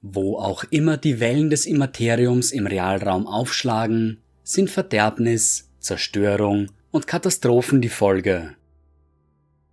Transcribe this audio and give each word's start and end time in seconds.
Wo 0.00 0.38
auch 0.38 0.64
immer 0.70 0.96
die 0.96 1.18
Wellen 1.18 1.50
des 1.50 1.66
Immateriums 1.66 2.52
im 2.52 2.66
Realraum 2.66 3.26
aufschlagen, 3.26 4.18
sind 4.44 4.70
Verderbnis, 4.70 5.70
Zerstörung 5.80 6.68
und 6.90 7.06
Katastrophen 7.06 7.80
die 7.80 7.88
Folge. 7.88 8.54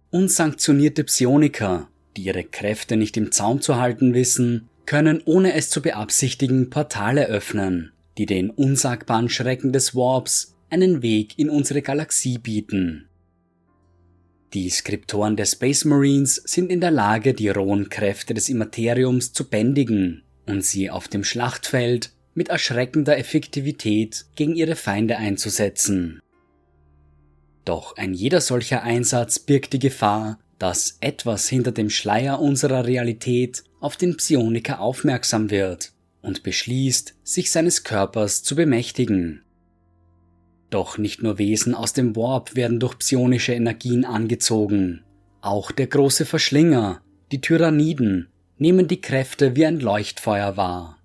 Unsanktionierte 0.09 1.03
Psioniker, 1.03 1.89
die 2.17 2.23
ihre 2.23 2.43
Kräfte 2.43 2.97
nicht 2.97 3.17
im 3.17 3.31
Zaum 3.31 3.61
zu 3.61 3.75
halten 3.75 4.13
wissen, 4.13 4.67
können 4.85 5.21
ohne 5.25 5.53
es 5.53 5.69
zu 5.69 5.81
beabsichtigen 5.81 6.69
Portale 6.69 7.27
öffnen, 7.27 7.91
die 8.17 8.25
den 8.25 8.49
unsagbaren 8.49 9.29
Schrecken 9.29 9.73
des 9.73 9.95
Warps 9.95 10.55
einen 10.69 11.01
Weg 11.01 11.37
in 11.37 11.49
unsere 11.49 11.81
Galaxie 11.81 12.37
bieten. 12.37 13.07
Die 14.53 14.69
Skriptoren 14.69 15.35
der 15.35 15.45
Space 15.45 15.85
Marines 15.85 16.35
sind 16.35 16.71
in 16.71 16.79
der 16.79 16.91
Lage, 16.91 17.33
die 17.33 17.49
rohen 17.49 17.89
Kräfte 17.89 18.33
des 18.33 18.47
Immateriums 18.49 19.33
zu 19.33 19.49
bändigen 19.49 20.23
und 20.45 20.63
sie 20.63 20.89
auf 20.89 21.07
dem 21.07 21.23
Schlachtfeld 21.23 22.11
mit 22.35 22.49
erschreckender 22.49 23.17
Effektivität 23.17 24.25
gegen 24.35 24.55
ihre 24.55 24.75
Feinde 24.75 25.17
einzusetzen. 25.17 26.19
Doch 27.63 27.97
ein 27.97 28.13
jeder 28.13 28.41
solcher 28.41 28.83
Einsatz 28.83 29.39
birgt 29.39 29.73
die 29.73 29.79
Gefahr, 29.79 30.39
dass 30.59 30.97
etwas 31.01 31.49
hinter 31.49 31.71
dem 31.71 31.89
Schleier 31.89 32.39
unserer 32.39 32.85
Realität 32.85 33.63
auf 33.79 33.97
den 33.97 34.17
Psioniker 34.17 34.79
aufmerksam 34.79 35.49
wird 35.49 35.91
und 36.21 36.43
beschließt, 36.43 37.15
sich 37.23 37.51
seines 37.51 37.83
Körpers 37.83 38.43
zu 38.43 38.55
bemächtigen. 38.55 39.44
Doch 40.75 40.97
nicht 40.97 41.23
nur 41.23 41.37
Wesen 41.37 41.73
aus 41.73 41.93
dem 41.93 42.17
Warp 42.17 42.57
werden 42.57 42.81
durch 42.81 42.99
psionische 42.99 43.53
Energien 43.53 44.03
angezogen. 44.03 45.05
Auch 45.39 45.71
der 45.71 45.87
große 45.87 46.25
Verschlinger, 46.25 47.01
die 47.31 47.39
Tyranniden, 47.39 48.27
nehmen 48.57 48.89
die 48.89 48.99
Kräfte 48.99 49.55
wie 49.55 49.65
ein 49.65 49.79
Leuchtfeuer 49.79 50.57
wahr. 50.57 50.99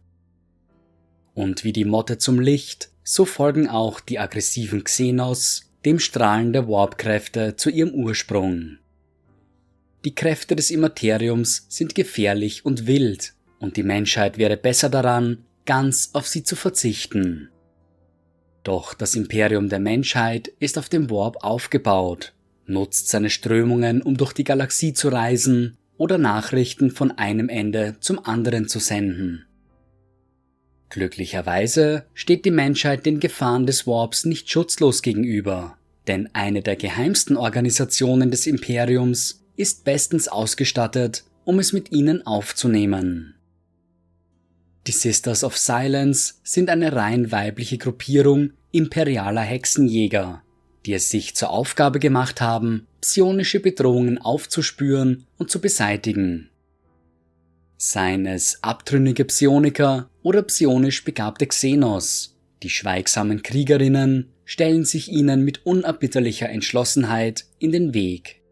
Und 1.35 1.63
wie 1.63 1.73
die 1.73 1.85
Motte 1.85 2.19
zum 2.19 2.41
Licht, 2.41 2.91
so 3.05 3.25
folgen 3.25 3.69
auch 3.69 4.01
die 4.01 4.19
aggressiven 4.19 4.83
Xenos 4.83 5.71
dem 5.85 6.01
Strahlen 6.01 6.53
der 6.53 6.67
Warpkräfte 6.67 7.55
zu 7.55 7.71
ihrem 7.71 7.95
Ursprung. 7.95 8.79
Die 10.05 10.17
Kräfte 10.17 10.57
des 10.57 10.73
Immateriums 10.73 11.67
sind 11.69 11.95
gefährlich 11.95 12.67
und 12.67 12.89
wild, 12.89 13.35
und 13.61 13.77
die 13.77 13.85
Menschheit 13.85 14.37
wäre 14.37 14.57
besser 14.57 14.89
daran, 14.89 15.45
ganz 15.65 16.11
auf 16.15 16.27
sie 16.27 16.43
zu 16.43 16.57
verzichten. 16.57 17.51
Doch 18.71 18.95
das 18.95 19.17
Imperium 19.17 19.69
der 19.69 19.81
Menschheit 19.81 20.47
ist 20.61 20.79
auf 20.79 20.89
dem 20.89 21.11
Warp 21.11 21.43
aufgebaut, 21.43 22.35
nutzt 22.67 23.09
seine 23.09 23.29
Strömungen, 23.29 24.01
um 24.01 24.17
durch 24.17 24.33
die 24.33 24.45
Galaxie 24.45 24.93
zu 24.93 25.09
reisen 25.09 25.77
oder 25.97 26.19
Nachrichten 26.19 26.93
von 26.93 27.11
einem 27.11 27.49
Ende 27.49 27.97
zum 27.99 28.25
anderen 28.25 28.69
zu 28.69 28.79
senden. 28.79 29.45
Glücklicherweise 30.89 32.05
steht 32.15 32.45
die 32.45 32.53
Menschheit 32.53 33.07
den 33.07 33.19
Gefahren 33.19 33.67
des 33.67 33.89
Warps 33.89 34.25
nicht 34.25 34.49
schutzlos 34.49 35.03
gegenüber, 35.03 35.77
denn 36.07 36.29
eine 36.33 36.63
der 36.63 36.77
geheimsten 36.77 37.37
Organisationen 37.37 38.31
des 38.31 38.47
Imperiums 38.47 39.43
ist 39.57 39.83
bestens 39.83 40.29
ausgestattet, 40.29 41.25
um 41.45 41.59
es 41.59 41.73
mit 41.73 41.91
ihnen 41.91 42.25
aufzunehmen. 42.25 43.35
Die 44.87 44.93
Sisters 44.93 45.45
of 45.45 45.59
Silence 45.59 46.35
sind 46.43 46.71
eine 46.71 46.95
rein 46.95 47.31
weibliche 47.31 47.79
Gruppierung 47.79 48.53
imperialer 48.73 49.43
Hexenjäger, 49.43 50.43
die 50.87 50.95
es 50.95 51.11
sich 51.11 51.35
zur 51.35 51.51
Aufgabe 51.51 51.99
gemacht 51.99 52.41
haben, 52.41 52.87
psionische 53.01 53.61
Bedrohungen 53.61 54.19
aufzuspüren 54.19 55.27
und 55.39 55.51
zu 55.51 55.61
beseitigen. 55.61 56.51
Seien 57.77 58.27
es 58.27 58.63
abtrünnige 58.63 59.25
Psioniker 59.25 60.11
oder 60.23 60.43
psionisch 60.43 61.05
begabte 61.05 61.47
Xenos, 61.47 62.37
die 62.63 62.71
schweigsamen 62.71 63.43
Kriegerinnen 63.43 64.31
stellen 64.45 64.85
sich 64.85 65.11
ihnen 65.11 65.45
mit 65.45 65.65
unerbitterlicher 65.65 66.49
Entschlossenheit 66.49 67.47
in 67.59 67.73
den 67.73 67.95
Weg. 67.95 68.43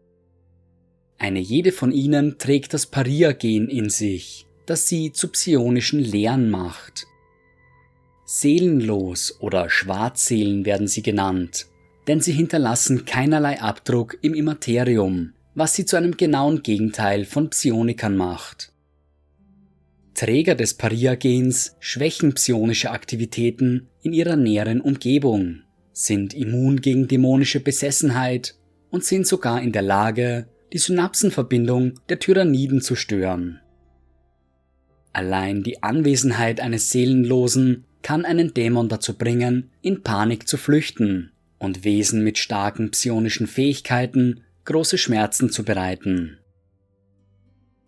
Eine 1.17 1.39
jede 1.39 1.71
von 1.71 1.91
ihnen 1.91 2.37
trägt 2.37 2.73
das 2.73 2.85
Paria-Gen 2.85 3.67
in 3.67 3.89
sich, 3.89 4.47
das 4.69 4.87
sie 4.87 5.11
zu 5.11 5.29
psionischen 5.29 5.99
Lehren 5.99 6.51
macht. 6.51 7.07
Seelenlos 8.25 9.35
oder 9.39 9.67
Schwarzseelen 9.67 10.63
werden 10.63 10.87
sie 10.87 11.01
genannt, 11.01 11.65
denn 12.07 12.21
sie 12.21 12.33
hinterlassen 12.33 13.05
keinerlei 13.05 13.59
Abdruck 13.59 14.19
im 14.21 14.35
Immaterium, 14.35 15.33
was 15.55 15.73
sie 15.73 15.85
zu 15.85 15.95
einem 15.95 16.17
genauen 16.17 16.61
Gegenteil 16.61 17.25
von 17.25 17.49
Psionikern 17.49 18.15
macht. 18.15 18.71
Träger 20.13 20.53
des 20.53 20.75
Paria-Gens 20.75 21.75
schwächen 21.79 22.35
psionische 22.35 22.91
Aktivitäten 22.91 23.87
in 24.03 24.13
ihrer 24.13 24.35
näheren 24.35 24.81
Umgebung, 24.81 25.63
sind 25.93 26.35
immun 26.35 26.81
gegen 26.81 27.07
dämonische 27.07 27.59
Besessenheit 27.59 28.55
und 28.91 29.03
sind 29.03 29.25
sogar 29.25 29.63
in 29.63 29.71
der 29.71 29.81
Lage, 29.81 30.47
die 30.71 30.77
Synapsenverbindung 30.77 31.99
der 32.09 32.19
Tyranniden 32.19 32.81
zu 32.81 32.95
stören. 32.95 33.61
Allein 35.13 35.63
die 35.63 35.81
Anwesenheit 35.81 36.59
eines 36.59 36.91
Seelenlosen 36.91 37.85
kann 38.01 38.25
einen 38.25 38.53
Dämon 38.53 38.89
dazu 38.89 39.17
bringen, 39.17 39.69
in 39.81 40.03
Panik 40.03 40.47
zu 40.47 40.57
flüchten 40.57 41.31
und 41.57 41.83
Wesen 41.83 42.23
mit 42.23 42.37
starken 42.37 42.91
psionischen 42.91 43.47
Fähigkeiten 43.47 44.41
große 44.65 44.97
Schmerzen 44.97 45.51
zu 45.51 45.63
bereiten. 45.63 46.37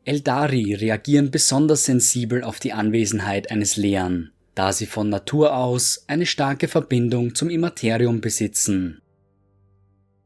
Eldari 0.04 0.74
reagieren 0.74 1.30
besonders 1.30 1.86
sensibel 1.86 2.44
auf 2.44 2.60
die 2.60 2.74
Anwesenheit 2.74 3.52
eines 3.52 3.78
Lehren, 3.78 4.31
da 4.56 4.74
sie 4.74 4.88
von 4.88 5.10
Natur 5.10 5.56
aus 5.56 6.04
eine 6.08 6.26
starke 6.26 6.68
Verbindung 6.68 7.36
zum 7.36 7.50
Immaterium 7.50 8.20
besitzen. 8.20 9.02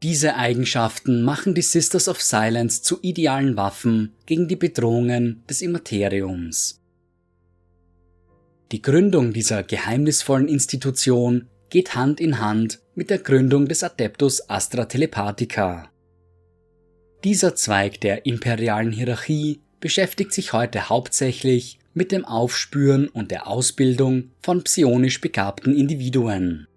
Diese 0.01 0.35
Eigenschaften 0.35 1.23
machen 1.23 1.55
die 1.55 1.61
Sisters 1.61 2.07
of 2.07 2.21
Silence 2.21 2.83
zu 2.83 2.99
idealen 3.01 3.57
Waffen 3.57 4.13
gegen 4.25 4.47
die 4.47 4.55
Bedrohungen 4.55 5.43
des 5.49 5.61
Immateriums. 5.61 6.81
Die 8.75 8.81
Gründung 8.81 9.31
dieser 9.31 9.63
geheimnisvollen 9.63 10.49
Institution 10.49 11.47
geht 11.69 11.95
Hand 11.95 12.19
in 12.19 12.41
Hand 12.41 12.81
mit 12.93 13.09
der 13.09 13.19
Gründung 13.19 13.69
des 13.69 13.85
Adeptus 13.85 14.49
Astra 14.49 14.83
Telepathica. 14.83 15.89
Dieser 17.23 17.55
Zweig 17.55 18.01
der 18.01 18.25
imperialen 18.25 18.91
Hierarchie 18.91 19.61
beschäftigt 19.79 20.33
sich 20.33 20.51
heute 20.51 20.89
hauptsächlich 20.89 21.79
mit 21.93 22.11
dem 22.11 22.25
Aufspüren 22.25 23.07
und 23.07 23.31
der 23.31 23.47
Ausbildung 23.47 24.31
von 24.41 24.61
psionisch 24.65 25.21
begabten 25.21 25.73
Individuen. 25.73 26.67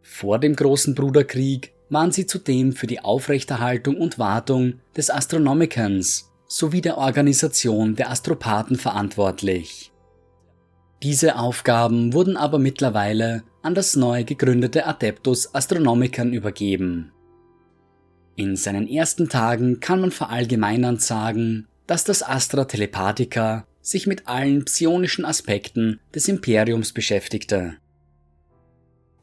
Vor 0.00 0.38
dem 0.38 0.56
großen 0.56 0.94
Bruderkrieg 0.94 1.74
waren 1.90 2.12
sie 2.12 2.24
zudem 2.24 2.72
für 2.72 2.86
die 2.86 3.00
Aufrechterhaltung 3.00 3.98
und 3.98 4.18
Wartung 4.18 4.80
des 4.96 5.10
Astronomicans 5.10 6.32
sowie 6.48 6.80
der 6.80 6.96
Organisation 6.96 7.94
der 7.94 8.10
Astropathen 8.10 8.78
verantwortlich. 8.78 9.91
Diese 11.02 11.36
Aufgaben 11.36 12.12
wurden 12.12 12.36
aber 12.36 12.60
mittlerweile 12.60 13.42
an 13.60 13.74
das 13.74 13.96
neu 13.96 14.22
gegründete 14.22 14.86
Adeptus 14.86 15.52
Astronomicon 15.52 16.32
übergeben. 16.32 17.10
In 18.36 18.54
seinen 18.56 18.88
ersten 18.88 19.28
Tagen 19.28 19.80
kann 19.80 20.00
man 20.00 20.12
verallgemeinernd 20.12 21.02
sagen, 21.02 21.66
dass 21.88 22.04
das 22.04 22.22
Astra 22.22 22.66
Telepathica 22.66 23.66
sich 23.80 24.06
mit 24.06 24.28
allen 24.28 24.64
psionischen 24.64 25.24
Aspekten 25.24 25.98
des 26.14 26.28
Imperiums 26.28 26.92
beschäftigte. 26.92 27.74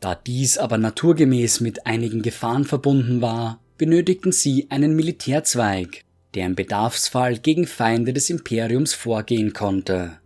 Da 0.02 0.16
dies 0.16 0.58
aber 0.58 0.78
naturgemäß 0.78 1.62
mit 1.62 1.86
einigen 1.86 2.22
Gefahren 2.22 2.66
verbunden 2.66 3.22
war, 3.22 3.62
benötigten 3.78 4.34
sie 4.34 4.68
einen 4.70 4.96
Militärzweig, 4.96 6.04
der 6.36 6.46
im 6.46 6.56
Bedarfsfall 6.56 7.38
gegen 7.38 7.66
Feinde 7.66 8.12
des 8.12 8.30
Imperiums 8.30 8.94
vorgehen 8.94 9.54
konnte. 9.54 10.20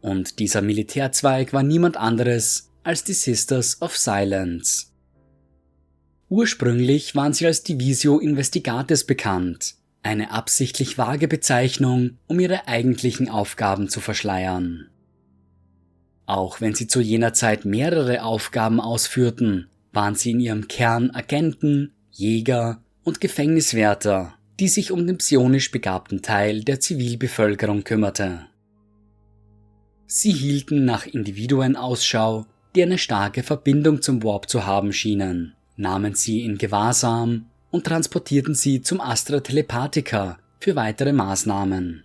Und 0.00 0.38
dieser 0.38 0.62
Militärzweig 0.62 1.52
war 1.52 1.62
niemand 1.62 1.96
anderes 1.96 2.70
als 2.84 3.04
die 3.04 3.14
Sisters 3.14 3.82
of 3.82 3.96
Silence. 3.96 4.86
Ursprünglich 6.28 7.14
waren 7.14 7.32
sie 7.32 7.46
als 7.46 7.62
Divisio 7.62 8.18
Investigates 8.18 9.04
bekannt, 9.04 9.74
eine 10.02 10.30
absichtlich 10.32 10.98
vage 10.98 11.28
Bezeichnung, 11.28 12.18
um 12.26 12.40
ihre 12.40 12.68
eigentlichen 12.68 13.28
Aufgaben 13.28 13.88
zu 13.88 14.00
verschleiern. 14.00 14.88
Auch 16.26 16.60
wenn 16.60 16.74
sie 16.74 16.88
zu 16.88 17.00
jener 17.00 17.32
Zeit 17.32 17.64
mehrere 17.64 18.24
Aufgaben 18.24 18.80
ausführten, 18.80 19.68
waren 19.92 20.16
sie 20.16 20.32
in 20.32 20.40
ihrem 20.40 20.68
Kern 20.68 21.10
Agenten, 21.12 21.92
Jäger 22.10 22.82
und 23.04 23.20
Gefängniswärter, 23.20 24.34
die 24.58 24.68
sich 24.68 24.90
um 24.90 25.06
den 25.06 25.18
psionisch 25.18 25.70
begabten 25.70 26.22
Teil 26.22 26.64
der 26.64 26.80
Zivilbevölkerung 26.80 27.84
kümmerte. 27.84 28.46
Sie 30.06 30.32
hielten 30.32 30.84
nach 30.84 31.06
Individuen 31.06 31.76
Ausschau, 31.76 32.46
die 32.74 32.82
eine 32.82 32.98
starke 32.98 33.42
Verbindung 33.42 34.02
zum 34.02 34.22
Warp 34.22 34.48
zu 34.48 34.66
haben 34.66 34.92
schienen, 34.92 35.54
nahmen 35.76 36.14
sie 36.14 36.44
in 36.44 36.58
Gewahrsam 36.58 37.46
und 37.70 37.84
transportierten 37.84 38.54
sie 38.54 38.82
zum 38.82 39.00
Astra 39.00 39.40
Telepathica 39.40 40.38
für 40.60 40.76
weitere 40.76 41.12
Maßnahmen. 41.12 42.04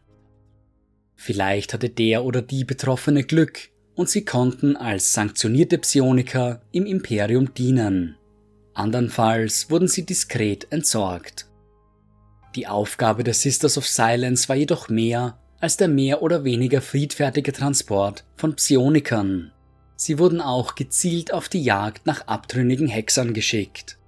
Vielleicht 1.15 1.74
hatte 1.74 1.89
der 1.89 2.25
oder 2.25 2.42
die 2.42 2.63
Betroffene 2.63 3.24
Glück 3.24 3.69
und 3.94 4.09
sie 4.09 4.25
konnten 4.25 4.75
als 4.75 5.13
sanktionierte 5.13 5.77
Psioniker 5.77 6.62
im 6.71 6.88
Imperium 6.88 7.53
dienen. 7.53 8.15
Andernfalls 8.74 9.69
wurden 9.69 9.88
sie 9.88 10.06
diskret 10.06 10.65
entsorgt. 10.71 11.48
Die 12.56 12.65
Aufgabe 12.65 13.24
der 13.24 13.33
Sisters 13.36 13.77
of 13.77 13.88
Silence 13.88 14.50
war 14.50 14.56
jedoch 14.56 14.89
mehr 14.89 15.38
als 15.62 15.78
der 15.78 15.88
mehr 15.88 16.22
oder 16.22 16.44
weniger 16.44 16.81
friedfertige 16.81 17.54
Transport 17.54 18.25
von 18.36 18.56
Psionikern. 18.56 19.52
Sie 19.96 20.18
wurden 20.18 20.42
auch 20.42 20.74
gezielt 20.74 21.31
auf 21.31 21.48
die 21.48 21.63
Jagd 21.63 22.08
nach 22.08 22.28
abtrünnigen 22.28 22.88
Hexern 22.88 23.34
geschickt. 23.34 24.00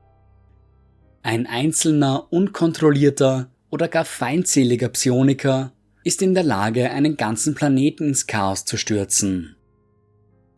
Ein 1.22 1.46
einzelner, 1.46 2.28
unkontrollierter 2.32 3.52
oder 3.70 3.88
gar 3.88 4.04
feindseliger 4.04 4.90
Psioniker 4.90 5.72
ist 6.04 6.22
in 6.22 6.34
der 6.34 6.44
Lage, 6.44 6.90
einen 6.90 7.16
ganzen 7.16 7.56
Planeten 7.56 8.10
ins 8.10 8.28
Chaos 8.28 8.66
zu 8.66 8.76
stürzen. 8.76 9.56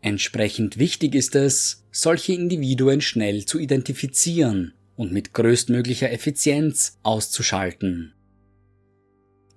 Entsprechend 0.02 0.80
wichtig 0.80 1.14
ist 1.14 1.36
es, 1.36 1.86
solche 1.92 2.34
Individuen 2.34 3.02
schnell 3.02 3.46
zu 3.46 3.60
identifizieren 3.60 4.74
und 4.96 5.12
mit 5.12 5.34
größtmöglicher 5.34 6.12
Effizienz 6.12 6.98
auszuschalten. 7.04 8.15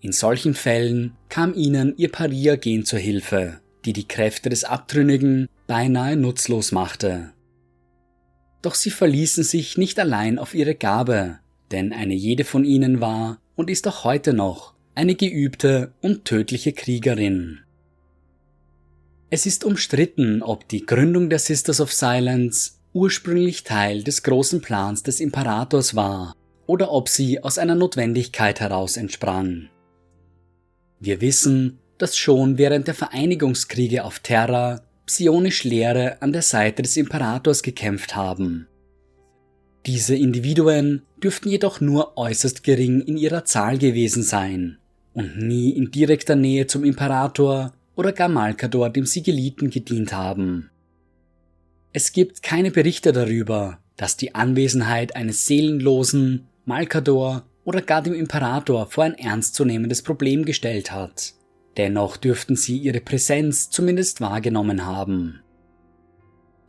In 0.00 0.12
solchen 0.12 0.55
Fällen 0.55 1.17
kam 1.29 1.55
ihnen 1.55 1.95
ihr 1.97 2.11
Paria-Gen 2.11 2.85
zur 2.85 3.00
Hilfe, 3.00 3.61
die 3.85 3.93
die 3.93 4.06
Kräfte 4.06 4.49
des 4.49 4.65
Abtrünnigen 4.65 5.49
beinahe 5.67 6.17
nutzlos 6.17 6.71
machte. 6.71 7.33
Doch 8.62 8.75
sie 8.75 8.91
verließen 8.91 9.43
sich 9.43 9.77
nicht 9.77 9.99
allein 9.99 10.39
auf 10.39 10.55
ihre 10.55 10.75
Gabe, 10.75 11.39
denn 11.71 11.93
eine 11.93 12.15
jede 12.15 12.45
von 12.45 12.65
ihnen 12.65 13.00
war 13.00 13.41
und 13.56 13.71
ist 13.71 13.87
auch 13.89 14.05
heute 14.05 14.35
noch 14.35 14.75
eine 14.95 15.15
geübte 15.15 15.93
und 16.00 16.25
tödliche 16.25 16.73
Kriegerin. 16.73 17.61
Es 19.31 19.47
ist 19.47 19.65
umstritten, 19.65 20.43
ob 20.43 20.69
die 20.69 20.87
Gründung 20.87 21.29
der 21.29 21.39
Sisters 21.39 21.81
of 21.81 21.93
Silence 21.93 22.73
ursprünglich 22.93 23.62
Teil 23.62 24.03
des 24.03 24.23
großen 24.23 24.61
Plans 24.61 25.03
des 25.03 25.21
Imperators 25.21 25.95
war 25.95 26.35
oder 26.67 26.91
ob 26.91 27.09
sie 27.09 27.43
aus 27.43 27.59
einer 27.59 27.75
Notwendigkeit 27.75 28.61
heraus 28.61 28.97
entsprang. 28.97 29.69
Wir 31.00 31.21
wissen, 31.21 31.79
dass 31.99 32.17
schon 32.17 32.59
während 32.59 32.87
der 32.87 32.95
Vereinigungskriege 32.95 34.05
auf 34.05 34.21
Terra 34.21 34.83
psionisch 35.06 35.65
Lehre 35.65 36.21
an 36.23 36.33
der 36.33 36.43
Seite 36.43 36.83
des 36.83 36.97
Imperators 36.97 37.62
gekämpft 37.62 38.15
haben. 38.15 38.69
Diese 39.87 40.15
Individuen 40.15 41.03
dürften 41.23 41.49
jedoch 41.49 41.81
nur 41.81 42.19
äußerst 42.19 42.62
gering 42.62 43.00
in 43.00 43.17
ihrer 43.17 43.45
Zahl 43.45 43.79
gewesen 43.79 44.23
sein 44.23 44.79
und 45.15 45.39
nie 45.39 45.71
in 45.71 45.91
direkter 45.91 46.37
Nähe 46.37 46.67
zum 46.67 46.85
Imperator 46.85 47.73
oder 47.97 48.12
gar 48.12 48.29
Malkador 48.29 48.91
dem 48.91 49.06
Sigiliten 49.06 49.71
gedient 49.71 50.12
haben. 50.12 50.71
Es 51.93 52.12
gibt 52.12 52.43
keine 52.43 52.71
Berichte 52.71 53.12
darüber, 53.12 53.79
dass 53.97 54.17
die 54.17 54.35
Anwesenheit 54.35 55.17
eines 55.17 55.47
seelenlosen, 55.47 56.47
Malkador 56.67 57.48
oder 57.69 57.82
gar 57.82 58.00
dem 58.00 58.15
Imperator 58.15 58.87
vor 58.87 59.05
ein 59.05 59.12
ernstzunehmendes 59.12 60.00
Problem 60.00 60.47
gestellt 60.47 60.91
hat. 60.91 61.35
Dennoch 61.76 62.17
dürften 62.17 62.56
sie 62.56 62.79
ihre 62.79 63.00
Präsenz 63.00 63.69
zumindest 63.69 64.23
wahrgenommen 64.23 64.87
haben. 64.87 65.41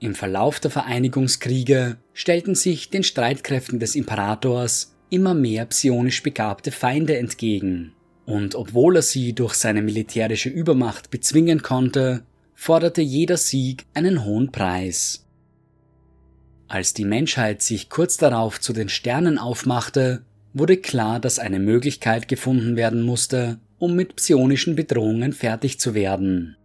Im 0.01 0.13
Verlauf 0.13 0.59
der 0.59 0.71
Vereinigungskriege 0.71 1.95
stellten 2.11 2.53
sich 2.53 2.89
den 2.89 3.03
Streitkräften 3.03 3.79
des 3.79 3.95
Imperators 3.95 4.97
immer 5.09 5.33
mehr 5.33 5.65
psionisch 5.67 6.21
begabte 6.21 6.69
Feinde 6.69 7.17
entgegen, 7.17 7.93
und 8.25 8.55
obwohl 8.55 8.97
er 8.97 9.01
sie 9.01 9.31
durch 9.31 9.53
seine 9.53 9.81
militärische 9.81 10.49
Übermacht 10.49 11.11
bezwingen 11.11 11.61
konnte, 11.61 12.25
forderte 12.55 13.01
jeder 13.01 13.37
Sieg 13.37 13.85
einen 13.93 14.25
hohen 14.25 14.51
Preis. 14.51 15.25
Als 16.67 16.93
die 16.93 17.05
Menschheit 17.05 17.61
sich 17.61 17.89
kurz 17.89 18.17
darauf 18.17 18.59
zu 18.59 18.73
den 18.73 18.89
Sternen 18.89 19.37
aufmachte, 19.37 20.25
wurde 20.59 20.77
klar, 20.77 21.19
dass 21.19 21.39
eine 21.39 21.59
Möglichkeit 21.59 22.27
gefunden 22.27 22.75
werden 22.75 23.01
musste, 23.01 23.59
um 23.79 23.95
mit 23.95 24.15
psionischen 24.17 24.75
Bedrohungen 24.75 25.33
fertig 25.33 25.79
zu 25.79 25.95
werden. 25.95 26.57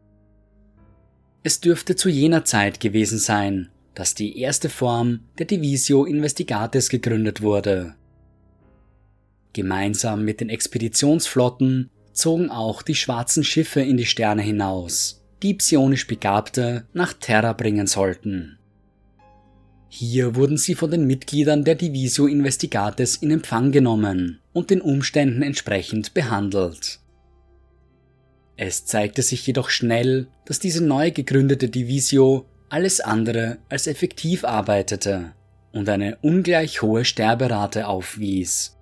Es 1.42 1.60
dürfte 1.60 1.96
zu 1.96 2.08
jener 2.08 2.44
Zeit 2.44 2.80
gewesen 2.80 3.18
sein, 3.18 3.70
dass 3.94 4.14
die 4.14 4.38
erste 4.38 4.68
Form 4.68 5.20
der 5.38 5.46
Divisio 5.46 6.04
Investigates 6.04 6.88
gegründet 6.88 7.40
wurde. 7.40 7.94
Gemeinsam 9.52 10.24
mit 10.24 10.40
den 10.40 10.48
Expeditionsflotten 10.48 11.90
zogen 12.12 12.50
auch 12.50 12.82
die 12.82 12.96
schwarzen 12.96 13.44
Schiffe 13.44 13.80
in 13.80 13.96
die 13.96 14.06
Sterne 14.06 14.42
hinaus, 14.42 15.24
die 15.42 15.54
psionisch 15.54 16.06
Begabte 16.06 16.86
nach 16.92 17.12
Terra 17.12 17.52
bringen 17.52 17.86
sollten. 17.86 18.58
Hier 19.96 20.34
wurden 20.34 20.56
sie 20.56 20.74
von 20.74 20.90
den 20.90 21.06
Mitgliedern 21.06 21.62
der 21.62 21.76
Divisio 21.76 22.26
Investigates 22.26 23.14
in 23.14 23.30
Empfang 23.30 23.70
genommen 23.70 24.40
und 24.52 24.70
den 24.70 24.80
Umständen 24.80 25.40
entsprechend 25.42 26.14
behandelt. 26.14 26.98
Es 28.56 28.86
zeigte 28.86 29.22
sich 29.22 29.46
jedoch 29.46 29.70
schnell, 29.70 30.26
dass 30.46 30.58
diese 30.58 30.82
neu 30.82 31.12
gegründete 31.12 31.68
Divisio 31.68 32.44
alles 32.70 32.98
andere 32.98 33.58
als 33.68 33.86
effektiv 33.86 34.44
arbeitete 34.44 35.32
und 35.70 35.88
eine 35.88 36.18
ungleich 36.22 36.82
hohe 36.82 37.04
Sterberate 37.04 37.86
aufwies. 37.86 38.76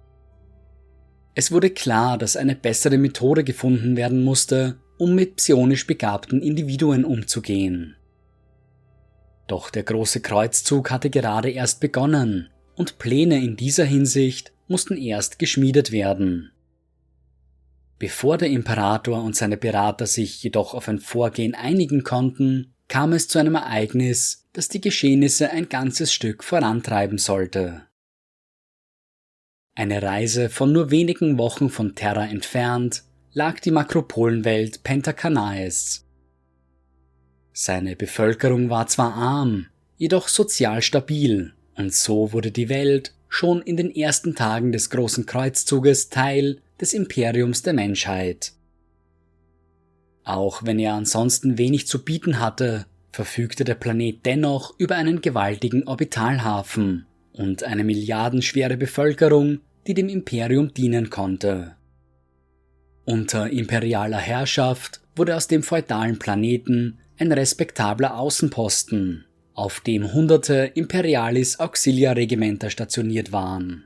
Es 1.35 1.53
wurde 1.53 1.69
klar, 1.69 2.17
dass 2.17 2.39
eine 2.39 2.57
bessere 2.57 2.97
Methode 2.97 3.45
gefunden 3.45 3.99
werden 3.99 4.25
musste, 4.25 4.77
um 4.97 5.15
mit 5.15 5.37
psionisch 5.37 5.87
begabten 5.87 6.41
Individuen 6.41 7.05
umzugehen. 7.05 7.97
Doch 9.47 9.71
der 9.71 9.83
große 9.83 10.21
Kreuzzug 10.21 10.91
hatte 10.91 11.11
gerade 11.11 11.51
erst 11.51 11.81
begonnen 11.81 12.51
und 12.75 12.99
Pläne 12.99 13.43
in 13.43 13.57
dieser 13.57 13.85
Hinsicht 13.85 14.53
mussten 14.69 14.97
erst 14.97 15.39
geschmiedet 15.39 15.93
werden. 15.93 16.53
Bevor 17.99 18.39
der 18.39 18.49
Imperator 18.49 19.23
und 19.23 19.37
seine 19.37 19.57
Berater 19.57 20.07
sich 20.07 20.43
jedoch 20.43 20.75
auf 20.75 20.89
ein 20.89 20.99
Vorgehen 20.99 21.55
einigen 21.55 22.03
konnten, 22.03 22.75
kam 22.89 23.13
es 23.13 23.29
zu 23.29 23.39
einem 23.39 23.55
Ereignis, 23.55 24.49
das 24.53 24.69
die 24.69 24.81
Geschehnisse 24.81 25.51
ein 25.51 25.69
ganzes 25.69 26.13
Stück 26.13 26.43
vorantreiben 26.43 27.19
sollte. 27.19 27.87
Eine 29.75 30.03
Reise 30.03 30.51
von 30.51 30.73
nur 30.73 30.91
wenigen 30.91 31.39
Wochen 31.39 31.71
von 31.71 31.95
Terra 31.95 32.27
entfernt 32.27 33.05
lag 33.33 33.61
die 33.61 33.71
Makropolenwelt 33.71 34.83
Pentakanaes. 34.83 36.05
Seine 37.53 37.97
Bevölkerung 37.97 38.71
war 38.71 38.87
zwar 38.87 39.15
arm, 39.15 39.67
jedoch 39.99 40.29
sozial 40.29 40.83
stabil, 40.83 41.53
und 41.77 41.93
so 41.93 42.33
wurde 42.33 42.51
die 42.51 42.69
Welt 42.69 43.15
schon 43.29 43.63
in 43.63 43.77
den 43.77 43.95
ersten 43.95 44.35
Tagen 44.35 44.73
des 44.73 44.91
großen 44.91 45.27
Kreuzzuges 45.27 46.09
Teil 46.09 46.61
des 46.81 46.93
Imperiums 46.95 47.63
der 47.63 47.73
Menschheit. 47.73 48.53
Auch 50.25 50.65
wenn 50.65 50.79
er 50.79 50.95
ansonsten 50.95 51.59
wenig 51.59 51.87
zu 51.87 52.05
bieten 52.05 52.41
hatte, 52.41 52.87
verfügte 53.11 53.65
der 53.65 53.75
Planet 53.75 54.25
dennoch 54.25 54.75
über 54.79 54.97
einen 54.97 55.21
gewaltigen 55.21 55.87
Orbitalhafen 55.87 57.07
und 57.33 57.65
eine 57.65 57.85
milliardenschwere 57.85 58.77
Bevölkerung, 58.77 59.61
die 59.87 59.95
dem 59.95 60.09
Imperium 60.09 60.73
dienen 60.73 61.11
konnte. 61.11 61.77
Unter 63.05 63.51
imperialer 63.51 64.19
Herrschaft 64.19 65.01
wurde 65.17 65.37
aus 65.37 65.49
dem 65.49 65.63
feudalen 65.63 66.19
Planeten 66.19 66.99
ein 67.19 67.33
respektabler 67.33 68.19
Außenposten, 68.19 69.25
auf 69.55 69.81
dem 69.81 70.13
hunderte 70.13 70.73
Imperialis 70.75 71.61
Auxilia 71.61 72.13
Regimenter 72.13 72.71
stationiert 72.71 73.33
waren. 73.33 73.85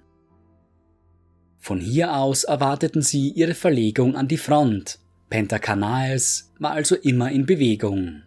Von 1.58 1.80
hier 1.80 2.16
aus 2.16 2.44
erwarteten 2.44 3.02
sie 3.02 3.30
ihre 3.30 3.54
Verlegung 3.54 4.14
an 4.14 4.28
die 4.28 4.36
Front. 4.36 5.00
Pentacanaes 5.28 6.52
war 6.60 6.70
also 6.70 6.94
immer 6.94 7.32
in 7.32 7.44
Bewegung. 7.44 8.22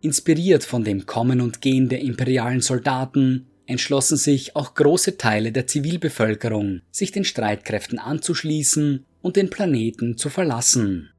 Inspiriert 0.00 0.62
von 0.62 0.84
dem 0.84 1.06
Kommen 1.06 1.40
und 1.40 1.60
Gehen 1.60 1.88
der 1.88 2.00
imperialen 2.00 2.60
Soldaten 2.60 3.48
entschlossen 3.66 4.16
sich 4.16 4.56
auch 4.56 4.74
große 4.74 5.18
Teile 5.18 5.52
der 5.52 5.66
Zivilbevölkerung, 5.66 6.82
sich 6.90 7.12
den 7.12 7.24
Streitkräften 7.24 7.98
anzuschließen 7.98 9.04
und 9.22 9.36
den 9.36 9.50
Planeten 9.50 10.16
zu 10.16 10.28
verlassen. 10.28 11.10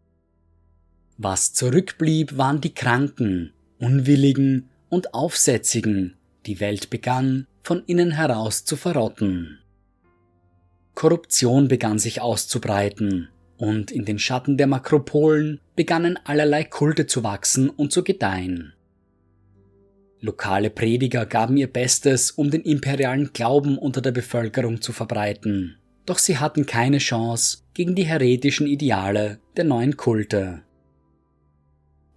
Was 1.24 1.54
zurückblieb, 1.54 2.36
waren 2.36 2.62
die 2.62 2.74
Kranken, 2.74 3.54
Unwilligen 3.78 4.70
und 4.90 5.14
Aufsätzigen, 5.14 6.16
die 6.48 6.60
Welt 6.60 6.90
begann 6.90 7.46
von 7.62 7.84
innen 7.86 8.10
heraus 8.10 8.66
zu 8.66 8.76
verrotten. 8.76 9.60
Korruption 10.96 11.68
begann 11.68 12.00
sich 12.00 12.22
auszubreiten, 12.22 13.30
und 13.58 13.92
in 13.92 14.04
den 14.04 14.18
Schatten 14.18 14.58
der 14.58 14.66
Makropolen 14.66 15.60
begannen 15.76 16.18
allerlei 16.24 16.64
Kulte 16.64 17.06
zu 17.06 17.24
wachsen 17.24 17.70
und 17.70 17.92
zu 17.92 18.04
gedeihen. 18.04 18.74
Lokale 20.22 20.72
Prediger 20.72 21.28
gaben 21.28 21.56
ihr 21.56 21.72
Bestes, 21.72 22.32
um 22.32 22.50
den 22.50 22.64
imperialen 22.64 23.32
Glauben 23.32 23.78
unter 23.78 24.02
der 24.02 24.12
Bevölkerung 24.12 24.82
zu 24.82 24.92
verbreiten, 24.92 25.78
doch 26.08 26.18
sie 26.18 26.40
hatten 26.40 26.66
keine 26.66 26.98
Chance 26.98 27.60
gegen 27.76 27.94
die 27.94 28.06
heretischen 28.06 28.66
Ideale 28.66 29.38
der 29.56 29.66
neuen 29.66 29.98
Kulte. 29.98 30.64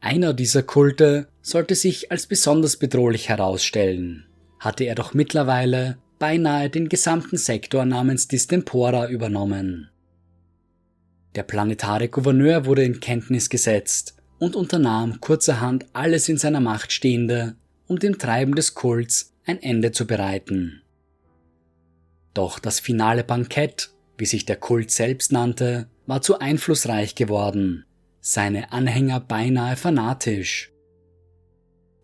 Einer 0.04 0.34
dieser 0.34 0.62
Kulte 0.62 1.28
sollte 1.40 1.74
sich 1.74 2.12
als 2.12 2.26
besonders 2.26 2.76
bedrohlich 2.76 3.30
herausstellen, 3.30 4.26
hatte 4.60 4.84
er 4.84 4.94
doch 4.94 5.14
mittlerweile 5.14 5.96
beinahe 6.18 6.68
den 6.68 6.90
gesamten 6.90 7.38
Sektor 7.38 7.86
namens 7.86 8.28
Distempora 8.28 9.08
übernommen. 9.08 9.88
Der 11.34 11.42
planetare 11.42 12.10
Gouverneur 12.10 12.66
wurde 12.66 12.84
in 12.84 13.00
Kenntnis 13.00 13.48
gesetzt 13.48 14.14
und 14.38 14.56
unternahm 14.56 15.22
kurzerhand 15.22 15.86
alles 15.94 16.28
in 16.28 16.36
seiner 16.36 16.60
Macht 16.60 16.92
Stehende, 16.92 17.56
um 17.86 17.98
dem 17.98 18.18
Treiben 18.18 18.54
des 18.54 18.74
Kults 18.74 19.32
ein 19.46 19.62
Ende 19.62 19.90
zu 19.90 20.06
bereiten. 20.06 20.82
Doch 22.34 22.58
das 22.58 22.78
finale 22.78 23.24
Bankett, 23.24 23.88
wie 24.18 24.26
sich 24.26 24.44
der 24.44 24.56
Kult 24.56 24.90
selbst 24.90 25.32
nannte, 25.32 25.88
war 26.06 26.20
zu 26.20 26.40
einflussreich 26.40 27.14
geworden, 27.14 27.86
seine 28.26 28.72
Anhänger 28.72 29.20
beinahe 29.20 29.76
fanatisch. 29.76 30.72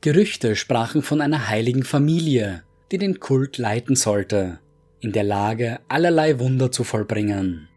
Gerüchte 0.03 0.55
sprachen 0.55 1.01
von 1.01 1.23
einer 1.23 1.49
heiligen 1.49 1.83
Familie, 1.83 2.63
die 2.93 2.99
den 2.99 3.21
Kult 3.21 3.57
leiten 3.57 3.97
sollte, 3.97 4.59
in 5.01 5.13
der 5.13 5.25
Lage, 5.25 5.81
allerlei 5.89 6.39
Wunder 6.39 6.71
zu 6.71 6.85
vollbringen. 6.85 7.69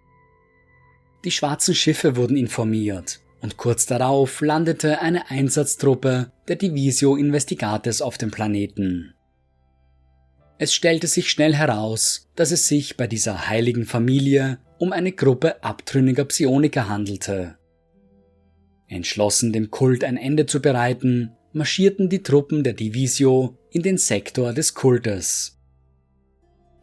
Die 1.24 1.32
schwarzen 1.32 1.74
Schiffe 1.74 2.18
wurden 2.18 2.36
informiert 2.36 3.22
und 3.40 3.56
kurz 3.56 3.86
darauf 3.86 4.42
landete 4.42 5.00
eine 5.00 5.30
Einsatztruppe 5.32 6.34
der 6.50 6.58
Divisio 6.58 7.16
Investigates 7.16 8.02
auf 8.02 8.18
dem 8.18 8.30
Planeten. 8.30 9.14
Es 10.58 10.74
stellte 10.74 11.08
sich 11.08 11.30
schnell 11.30 11.56
heraus, 11.56 12.30
dass 12.36 12.52
es 12.52 12.68
sich 12.68 12.98
bei 12.98 13.08
dieser 13.08 13.48
heiligen 13.48 13.86
Familie 13.86 14.60
um 14.80 14.92
eine 14.92 15.14
Gruppe 15.14 15.64
abtrünniger 15.64 16.26
Psioniker 16.26 16.90
handelte. 16.90 17.58
Entschlossen 18.94 19.52
dem 19.52 19.72
Kult 19.72 20.04
ein 20.04 20.18
Ende 20.18 20.46
zu 20.46 20.62
bereiten, 20.62 21.32
marschierten 21.52 22.10
die 22.10 22.24
Truppen 22.24 22.64
der 22.64 22.74
Divisio 22.74 23.58
in 23.72 23.82
den 23.82 23.98
Sektor 23.98 24.54
des 24.54 24.74
Kultes. 24.74 25.60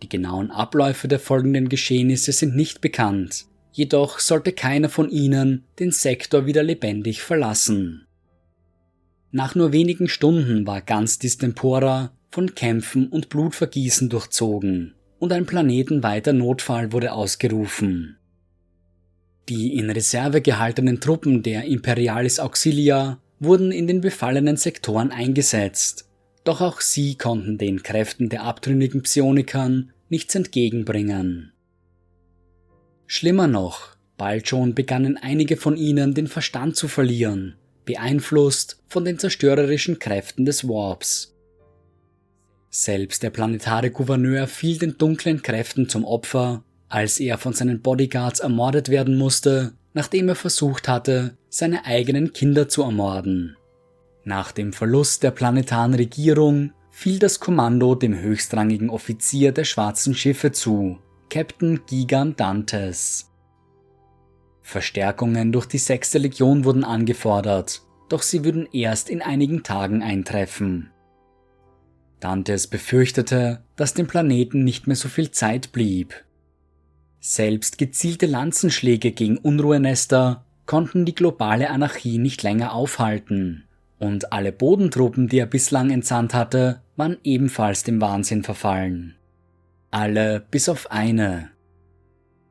Die 0.03 0.09
genauen 0.09 0.51
Abläufe 0.51 1.09
der 1.09 1.19
folgenden 1.19 1.69
Geschehnisse 1.69 2.33
sind 2.33 2.57
nicht 2.57 2.81
bekannt, 2.81 3.47
jedoch 3.73 4.19
sollte 4.19 4.53
keiner 4.53 4.89
von 4.89 5.11
ihnen 5.11 5.65
den 5.79 5.91
Sektor 5.91 6.47
wieder 6.47 6.63
lebendig 6.63 7.23
verlassen. 7.23 8.07
Nach 9.33 9.55
nur 9.55 9.73
wenigen 9.73 10.09
Stunden 10.09 10.67
war 10.67 10.81
ganz 10.81 11.19
Distempora 11.19 12.13
von 12.31 12.55
Kämpfen 12.55 13.09
und 13.09 13.29
Blutvergießen 13.29 14.09
durchzogen 14.09 14.95
und 15.19 15.33
ein 15.33 15.47
planetenweiter 15.47 16.33
Notfall 16.33 16.93
wurde 16.93 17.13
ausgerufen. 17.13 18.17
Die 19.51 19.77
in 19.77 19.91
Reserve 19.91 20.43
gehaltenen 20.43 21.01
Truppen 21.01 21.43
der 21.43 21.65
Imperialis 21.65 22.39
Auxilia 22.39 23.19
wurden 23.41 23.73
in 23.73 23.89
den 23.89 24.01
befallenen 24.01 24.57
Sektoren 24.57 25.11
eingesetzt, 25.11 26.09
doch 26.45 26.61
auch 26.61 26.81
sie 26.81 27.17
konnten 27.17 27.59
den 27.59 27.83
Kräften 27.83 28.29
der 28.29 28.45
abtrünnigen 28.45 29.03
Psionikern 29.03 29.91
nichts 30.09 30.37
entgegenbringen. 30.37 31.53
Schlimmer 33.09 33.49
noch, 33.49 33.97
bald 34.17 34.47
schon 34.47 34.77
begannen 34.77 35.17
einige 35.17 35.57
von 35.57 35.77
ihnen 35.77 36.15
den 36.15 36.29
Verstand 36.29 36.77
zu 36.77 36.87
verlieren, 36.87 37.57
beeinflusst 37.85 38.81
von 38.87 39.05
den 39.05 39.19
zerstörerischen 39.19 39.99
Kräften 39.99 40.45
des 40.45 40.69
Warps. 40.69 41.35
Selbst 42.69 43.25
der 43.25 43.31
planetare 43.31 43.91
Gouverneur 43.91 44.47
fiel 44.47 44.79
den 44.79 44.97
dunklen 44.97 45.43
Kräften 45.43 45.89
zum 45.89 46.05
Opfer, 46.05 46.63
als 46.91 47.21
er 47.21 47.39
von 47.39 47.55
seinen 47.55 47.81
Bodyguards 47.81 48.41
ermordet 48.41 48.91
werden 48.91 49.17
musste, 49.17 49.73
nachdem 49.95 50.29
er 50.29 50.35
versucht 50.35 50.89
hatte, 50.89 51.37
seine 51.49 51.87
eigenen 51.87 52.33
Kinder 52.33 52.69
zu 52.69 52.83
ermorden. 52.83 53.57
Nach 54.25 54.53
dem 54.53 54.73
Verlust 54.73 55.23
der 55.23 55.31
planetaren 55.31 55.95
Regierung 55.95 56.73
fiel 56.91 57.19
das 57.19 57.41
Kommando 57.41 57.95
dem 57.95 58.19
höchstrangigen 58.19 58.91
Offizier 58.91 59.53
der 59.53 59.65
schwarzen 59.65 60.15
Schiffe 60.15 60.53
zu, 60.53 60.99
Captain 61.31 61.81
Gigan 61.87 62.37
Dantes. 62.37 63.31
Verstärkungen 64.61 65.53
durch 65.53 65.67
die 65.67 65.79
sechste 65.79 66.19
Legion 66.19 66.65
wurden 66.65 66.85
angefordert, 66.85 67.83
doch 68.09 68.23
sie 68.23 68.45
würden 68.45 68.69
erst 68.73 69.09
in 69.09 69.23
einigen 69.23 69.63
Tagen 69.63 70.03
eintreffen. 70.03 70.91
Dantes 72.19 72.67
befürchtete, 72.67 73.63
dass 73.77 73.95
dem 73.95 74.07
Planeten 74.07 74.65
nicht 74.65 74.87
mehr 74.87 74.97
so 74.97 75.09
viel 75.09 75.31
Zeit 75.31 75.73
blieb. 75.73 76.15
Selbst 77.21 77.77
gezielte 77.77 78.25
Lanzenschläge 78.25 79.13
gegen 79.13 79.37
Unruhenester 79.37 80.45
konnten 80.65 81.05
die 81.05 81.15
globale 81.15 81.69
Anarchie 81.69 82.17
nicht 82.17 82.43
länger 82.43 82.73
aufhalten, 82.73 83.65
und 83.99 84.33
alle 84.33 84.53
Bodentruppen, 84.53 85.29
die 85.29 85.39
er 85.39 85.47
bislang 85.47 85.91
entsandt 85.91 86.33
hatte, 86.33 86.81
waren 86.97 87.19
ebenfalls 87.23 87.85
dem 87.85 88.01
Wahnsinn 88.01 88.43
verfallen. 88.43 89.17
Alle 89.91 90.43
bis 90.51 90.71
auf 90.71 90.91
eine. 90.91 91.51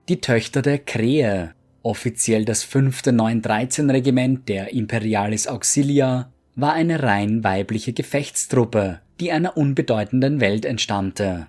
Die 0.07 0.21
Töchter 0.21 0.61
der 0.61 0.77
Krähe, 0.77 1.55
offiziell 1.81 2.45
das 2.45 2.63
5. 2.63 3.05
913 3.07 3.89
Regiment 3.89 4.49
der 4.49 4.73
Imperialis 4.73 5.47
Auxilia, 5.47 6.31
war 6.55 6.73
eine 6.73 7.01
rein 7.01 7.43
weibliche 7.43 7.93
Gefechtstruppe, 7.93 8.99
die 9.19 9.31
einer 9.31 9.57
unbedeutenden 9.57 10.41
Welt 10.41 10.65
entstammte. 10.65 11.47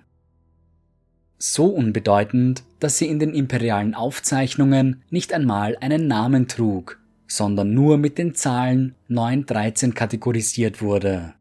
So 1.43 1.65
unbedeutend, 1.65 2.61
dass 2.79 2.99
sie 2.99 3.07
in 3.07 3.17
den 3.17 3.33
imperialen 3.33 3.95
Aufzeichnungen 3.95 5.01
nicht 5.09 5.33
einmal 5.33 5.75
einen 5.81 6.05
Namen 6.05 6.47
trug, 6.47 6.99
sondern 7.25 7.73
nur 7.73 7.97
mit 7.97 8.19
den 8.19 8.35
Zahlen 8.35 8.93
913 9.07 9.95
kategorisiert 9.95 10.83
wurde. 10.83 11.33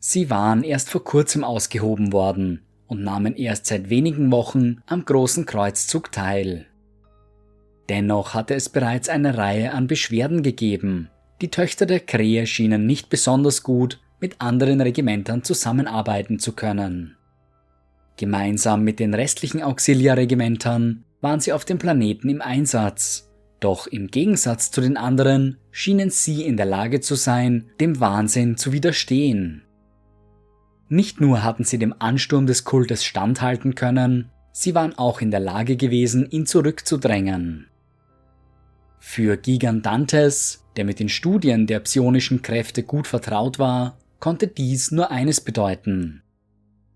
Sie 0.00 0.30
waren 0.30 0.64
erst 0.64 0.90
vor 0.90 1.04
kurzem 1.04 1.44
ausgehoben 1.44 2.12
worden 2.12 2.62
und 2.88 3.04
nahmen 3.04 3.36
erst 3.36 3.66
seit 3.66 3.88
wenigen 3.88 4.32
Wochen 4.32 4.78
am 4.86 5.04
großen 5.04 5.46
Kreuzzug 5.46 6.10
teil. 6.10 6.66
Dennoch 7.88 8.34
hatte 8.34 8.54
es 8.56 8.68
bereits 8.68 9.08
eine 9.08 9.38
Reihe 9.38 9.74
an 9.74 9.86
Beschwerden 9.86 10.42
gegeben. 10.42 11.08
Die 11.40 11.52
Töchter 11.52 11.86
der 11.86 12.00
Krähe 12.00 12.48
schienen 12.48 12.86
nicht 12.86 13.10
besonders 13.10 13.62
gut 13.62 14.00
mit 14.18 14.40
anderen 14.40 14.80
Regimentern 14.80 15.44
zusammenarbeiten 15.44 16.40
zu 16.40 16.50
können. 16.50 17.16
Gemeinsam 18.16 18.84
mit 18.84 19.00
den 19.00 19.14
restlichen 19.14 19.62
Auxiliarregimentern 19.62 21.04
waren 21.20 21.40
sie 21.40 21.52
auf 21.52 21.64
dem 21.64 21.78
Planeten 21.78 22.28
im 22.28 22.42
Einsatz, 22.42 23.30
doch 23.60 23.86
im 23.86 24.08
Gegensatz 24.08 24.70
zu 24.70 24.80
den 24.80 24.96
anderen 24.96 25.56
schienen 25.70 26.10
sie 26.10 26.44
in 26.44 26.56
der 26.56 26.66
Lage 26.66 27.00
zu 27.00 27.14
sein, 27.14 27.70
dem 27.80 28.00
Wahnsinn 28.00 28.56
zu 28.56 28.72
widerstehen. 28.72 29.62
Nicht 30.88 31.20
nur 31.20 31.42
hatten 31.42 31.64
sie 31.64 31.78
dem 31.78 31.94
Ansturm 31.98 32.46
des 32.46 32.64
Kultes 32.64 33.04
standhalten 33.04 33.74
können, 33.74 34.30
sie 34.52 34.74
waren 34.74 34.98
auch 34.98 35.20
in 35.20 35.30
der 35.30 35.40
Lage 35.40 35.76
gewesen, 35.76 36.28
ihn 36.28 36.44
zurückzudrängen. 36.44 37.68
Für 38.98 39.36
Gigandantes, 39.36 40.64
der 40.76 40.84
mit 40.84 41.00
den 41.00 41.08
Studien 41.08 41.66
der 41.66 41.80
psionischen 41.80 42.42
Kräfte 42.42 42.82
gut 42.82 43.06
vertraut 43.06 43.58
war, 43.58 43.96
konnte 44.20 44.48
dies 44.48 44.90
nur 44.90 45.10
eines 45.10 45.40
bedeuten. 45.40 46.21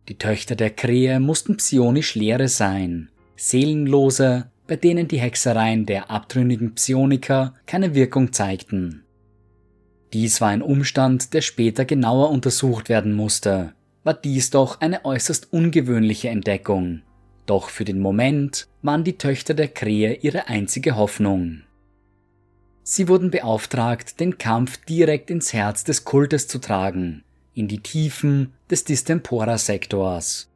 Die 0.08 0.18
Töchter 0.18 0.54
der 0.54 0.70
Krähe 0.70 1.18
mussten 1.18 1.56
psionisch 1.56 2.14
leere 2.14 2.48
sein, 2.48 3.08
Seelenlose, 3.36 4.50
bei 4.66 4.76
denen 4.76 5.08
die 5.08 5.20
Hexereien 5.20 5.86
der 5.86 6.10
abtrünnigen 6.10 6.74
Psioniker 6.74 7.54
keine 7.66 7.94
Wirkung 7.94 8.32
zeigten. 8.32 9.04
Dies 10.12 10.40
war 10.40 10.48
ein 10.48 10.62
Umstand, 10.62 11.34
der 11.34 11.40
später 11.40 11.84
genauer 11.84 12.30
untersucht 12.30 12.88
werden 12.88 13.12
musste, 13.12 13.74
war 14.04 14.14
dies 14.14 14.50
doch 14.50 14.80
eine 14.80 15.04
äußerst 15.04 15.52
ungewöhnliche 15.52 16.28
Entdeckung. 16.28 17.02
Doch 17.44 17.68
für 17.70 17.84
den 17.84 18.00
Moment 18.00 18.68
waren 18.82 19.04
die 19.04 19.18
Töchter 19.18 19.54
der 19.54 19.68
Krähe 19.68 20.14
ihre 20.14 20.48
einzige 20.48 20.96
Hoffnung. 20.96 21.62
Sie 22.84 23.08
wurden 23.08 23.32
beauftragt, 23.32 24.20
den 24.20 24.38
Kampf 24.38 24.76
direkt 24.84 25.30
ins 25.30 25.52
Herz 25.52 25.82
des 25.82 26.04
Kultes 26.04 26.46
zu 26.46 26.60
tragen, 26.60 27.24
in 27.56 27.68
die 27.68 27.80
Tiefen 27.80 28.52
des 28.70 28.84
Distempora-Sektors. 28.84 30.50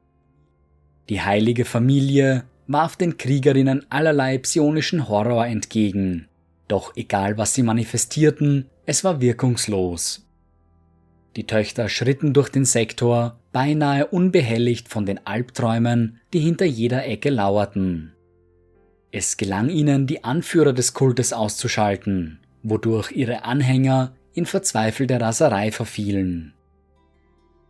Die 1.08 1.22
heilige 1.22 1.64
Familie 1.64 2.44
warf 2.66 2.94
den 2.94 3.16
Kriegerinnen 3.16 3.86
allerlei 3.90 4.36
psionischen 4.38 5.08
Horror 5.08 5.46
entgegen, 5.46 6.28
doch 6.68 6.94
egal 6.96 7.38
was 7.38 7.54
sie 7.54 7.62
manifestierten, 7.62 8.66
es 8.84 9.02
war 9.02 9.20
wirkungslos. 9.20 10.26
Die 11.36 11.46
Töchter 11.46 11.88
schritten 11.88 12.34
durch 12.34 12.50
den 12.50 12.66
Sektor, 12.66 13.40
beinahe 13.50 14.06
unbehelligt 14.06 14.88
von 14.88 15.06
den 15.06 15.26
Albträumen, 15.26 16.20
die 16.32 16.40
hinter 16.40 16.66
jeder 16.66 17.06
Ecke 17.06 17.30
lauerten. 17.30 18.12
Es 19.10 19.36
gelang 19.36 19.70
ihnen, 19.70 20.06
die 20.06 20.22
Anführer 20.22 20.72
des 20.72 20.92
Kultes 20.92 21.32
auszuschalten, 21.32 22.40
wodurch 22.62 23.10
ihre 23.10 23.44
Anhänger 23.44 24.12
in 24.34 24.44
verzweifelte 24.44 25.20
Raserei 25.20 25.72
verfielen. 25.72 26.52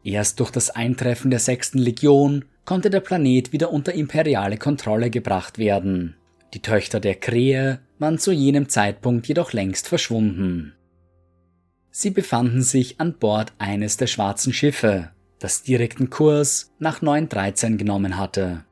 Erst 0.03 0.41
durch 0.41 0.51
das 0.51 0.71
Eintreffen 0.71 1.31
der 1.31 1.41
sechsten 1.41 1.79
Legion 1.79 2.45
konnte 2.65 2.91
der 2.91 3.01
Planet 3.01 3.53
wieder 3.53 3.73
unter 3.73 3.93
imperiale 3.93 4.57
Kontrolle 4.57 5.11
gebracht 5.11 5.59
werden. 5.59 6.17
Die 6.55 6.63
Töchter 6.63 7.01
der 7.01 7.15
Krähe 7.15 7.81
waren 7.99 8.19
zu 8.19 8.33
jenem 8.33 8.69
Zeitpunkt 8.69 9.29
jedoch 9.29 9.53
längst 9.53 9.89
verschwunden. 9.89 10.75
Sie 11.91 12.11
befanden 12.11 12.63
sich 12.63 13.01
an 13.01 13.15
Bord 13.15 13.53
eines 13.59 13.97
der 13.97 14.07
schwarzen 14.07 14.53
Schiffe, 14.53 15.11
das 15.39 15.63
direkten 15.63 16.09
Kurs 16.09 16.73
nach 16.79 17.03
913 17.03 17.79
genommen 17.79 18.17
hatte. 18.17 18.65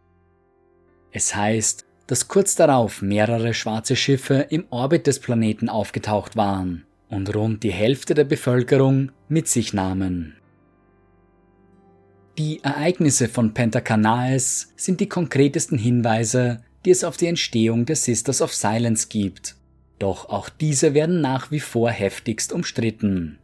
Es 1.10 1.34
heißt, 1.34 1.84
dass 2.06 2.28
kurz 2.28 2.54
darauf 2.54 3.02
mehrere 3.02 3.52
schwarze 3.52 3.96
Schiffe 3.96 4.46
im 4.48 4.64
Orbit 4.70 5.06
des 5.06 5.20
Planeten 5.20 5.68
aufgetaucht 5.68 6.36
waren 6.36 6.84
und 7.10 7.34
rund 7.34 7.62
die 7.62 7.72
Hälfte 7.72 8.14
der 8.14 8.24
Bevölkerung 8.24 9.12
mit 9.28 9.48
sich 9.48 9.74
nahmen. 9.74 10.37
Die 12.38 12.62
Ereignisse 12.62 13.26
von 13.26 13.52
Pentakanaes 13.52 14.72
sind 14.76 15.00
die 15.00 15.08
konkretesten 15.08 15.76
Hinweise, 15.76 16.62
die 16.84 16.90
es 16.92 17.02
auf 17.02 17.16
die 17.16 17.26
Entstehung 17.26 17.84
der 17.84 17.96
Sisters 17.96 18.40
of 18.40 18.54
Silence 18.54 19.08
gibt. 19.08 19.56
Doch 19.98 20.28
auch 20.28 20.48
diese 20.48 20.94
werden 20.94 21.20
nach 21.20 21.50
wie 21.50 21.58
vor 21.58 21.90
heftigst 21.90 22.52
umstritten. 22.52 23.40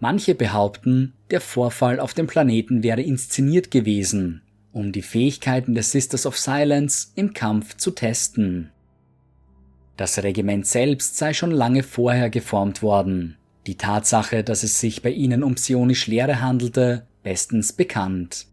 Manche 0.00 0.34
behaupten, 0.34 1.12
der 1.30 1.40
Vorfall 1.40 2.00
auf 2.00 2.14
dem 2.14 2.26
Planeten 2.26 2.82
wäre 2.82 3.02
inszeniert 3.02 3.70
gewesen, 3.70 4.42
um 4.72 4.90
die 4.90 5.02
Fähigkeiten 5.02 5.74
der 5.74 5.84
Sisters 5.84 6.26
of 6.26 6.36
Silence 6.36 7.12
im 7.14 7.32
Kampf 7.32 7.76
zu 7.76 7.92
testen. 7.92 8.72
Das 9.96 10.20
Regiment 10.20 10.66
selbst 10.66 11.16
sei 11.16 11.32
schon 11.32 11.52
lange 11.52 11.84
vorher 11.84 12.28
geformt 12.28 12.82
worden. 12.82 13.36
Die 13.68 13.76
Tatsache, 13.76 14.42
dass 14.42 14.64
es 14.64 14.80
sich 14.80 15.02
bei 15.02 15.10
ihnen 15.10 15.44
um 15.44 15.54
psionisch 15.54 16.08
Lehre 16.08 16.40
handelte, 16.40 17.06
bestens 17.22 17.72
bekannt. 17.72 18.46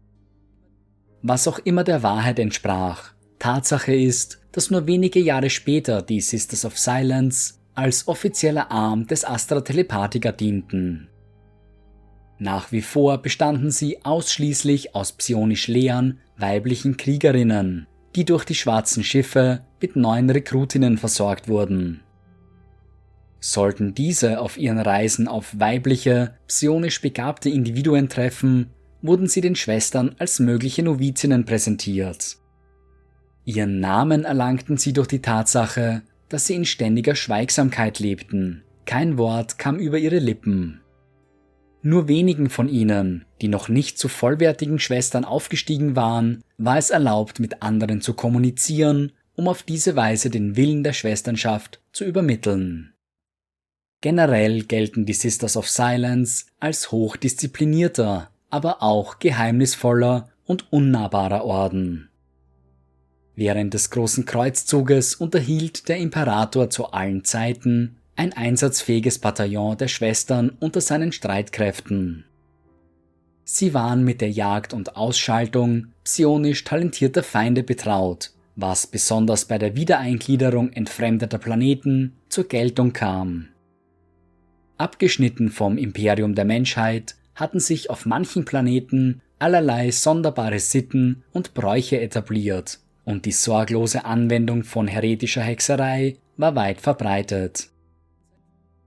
Was 1.22 1.46
auch 1.48 1.58
immer 1.60 1.84
der 1.84 2.02
Wahrheit 2.02 2.38
entsprach, 2.38 3.12
Tatsache 3.38 3.94
ist, 3.94 4.40
dass 4.52 4.70
nur 4.70 4.86
wenige 4.86 5.20
Jahre 5.20 5.50
später 5.50 6.02
die 6.02 6.20
Sisters 6.20 6.64
of 6.64 6.78
Silence 6.78 7.54
als 7.74 8.08
offizieller 8.08 8.70
Arm 8.70 9.06
des 9.06 9.24
Astra 9.24 9.60
Telepathica 9.60 10.32
dienten. 10.32 11.08
Nach 12.38 12.72
wie 12.72 12.82
vor 12.82 13.18
bestanden 13.18 13.70
sie 13.70 14.04
ausschließlich 14.04 14.94
aus 14.94 15.12
psionisch 15.12 15.68
leeren, 15.68 16.20
weiblichen 16.38 16.96
Kriegerinnen, 16.96 17.86
die 18.16 18.24
durch 18.24 18.44
die 18.44 18.54
schwarzen 18.54 19.04
Schiffe 19.04 19.62
mit 19.80 19.94
neuen 19.94 20.30
Rekrutinnen 20.30 20.96
versorgt 20.96 21.48
wurden. 21.48 22.02
Sollten 23.40 23.94
diese 23.94 24.40
auf 24.40 24.58
ihren 24.58 24.78
Reisen 24.78 25.26
auf 25.26 25.58
weibliche, 25.58 26.34
psionisch 26.46 27.00
begabte 27.00 27.48
Individuen 27.48 28.08
treffen, 28.10 28.70
wurden 29.02 29.26
sie 29.26 29.40
den 29.40 29.56
Schwestern 29.56 30.14
als 30.18 30.40
mögliche 30.40 30.82
Novizinnen 30.82 31.46
präsentiert. 31.46 32.36
Ihren 33.46 33.80
Namen 33.80 34.24
erlangten 34.24 34.76
sie 34.76 34.92
durch 34.92 35.08
die 35.08 35.22
Tatsache, 35.22 36.02
dass 36.28 36.46
sie 36.46 36.54
in 36.54 36.66
ständiger 36.66 37.14
Schweigsamkeit 37.14 37.98
lebten. 37.98 38.62
Kein 38.84 39.16
Wort 39.16 39.58
kam 39.58 39.78
über 39.78 39.98
ihre 39.98 40.18
Lippen. 40.18 40.80
Nur 41.82 42.08
wenigen 42.08 42.50
von 42.50 42.68
ihnen, 42.68 43.24
die 43.40 43.48
noch 43.48 43.70
nicht 43.70 43.98
zu 43.98 44.08
vollwertigen 44.08 44.78
Schwestern 44.78 45.24
aufgestiegen 45.24 45.96
waren, 45.96 46.42
war 46.58 46.76
es 46.76 46.90
erlaubt, 46.90 47.40
mit 47.40 47.62
anderen 47.62 48.02
zu 48.02 48.12
kommunizieren, 48.12 49.12
um 49.34 49.48
auf 49.48 49.62
diese 49.62 49.96
Weise 49.96 50.28
den 50.28 50.56
Willen 50.56 50.84
der 50.84 50.92
Schwesternschaft 50.92 51.80
zu 51.92 52.04
übermitteln. 52.04 52.92
Generell 54.00 54.62
gelten 54.62 55.04
die 55.04 55.12
Sisters 55.12 55.56
of 55.56 55.68
Silence 55.68 56.46
als 56.58 56.90
hochdisziplinierter, 56.90 58.30
aber 58.48 58.82
auch 58.82 59.18
geheimnisvoller 59.18 60.30
und 60.46 60.72
unnahbarer 60.72 61.44
Orden. 61.44 62.08
Während 63.36 63.74
des 63.74 63.90
großen 63.90 64.24
Kreuzzuges 64.24 65.14
unterhielt 65.14 65.88
der 65.88 65.98
Imperator 65.98 66.70
zu 66.70 66.92
allen 66.92 67.24
Zeiten 67.24 67.96
ein 68.16 68.32
einsatzfähiges 68.32 69.18
Bataillon 69.18 69.76
der 69.76 69.88
Schwestern 69.88 70.50
unter 70.60 70.80
seinen 70.80 71.12
Streitkräften. 71.12 72.24
Sie 73.44 73.74
waren 73.74 74.04
mit 74.04 74.20
der 74.20 74.30
Jagd 74.30 74.72
und 74.72 74.96
Ausschaltung 74.96 75.88
psionisch 76.04 76.64
talentierter 76.64 77.22
Feinde 77.22 77.62
betraut, 77.62 78.32
was 78.56 78.86
besonders 78.86 79.44
bei 79.44 79.58
der 79.58 79.76
Wiedereingliederung 79.76 80.72
entfremdeter 80.72 81.38
Planeten 81.38 82.16
zur 82.28 82.44
Geltung 82.44 82.92
kam. 82.92 83.49
Abgeschnitten 84.80 85.50
vom 85.50 85.76
Imperium 85.76 86.34
der 86.34 86.46
Menschheit 86.46 87.14
hatten 87.34 87.60
sich 87.60 87.90
auf 87.90 88.06
manchen 88.06 88.46
Planeten 88.46 89.20
allerlei 89.38 89.90
sonderbare 89.90 90.58
Sitten 90.58 91.22
und 91.32 91.52
Bräuche 91.52 92.00
etabliert, 92.00 92.80
und 93.04 93.26
die 93.26 93.32
sorglose 93.32 94.06
Anwendung 94.06 94.64
von 94.64 94.88
heretischer 94.88 95.42
Hexerei 95.42 96.16
war 96.38 96.56
weit 96.56 96.80
verbreitet. 96.80 97.68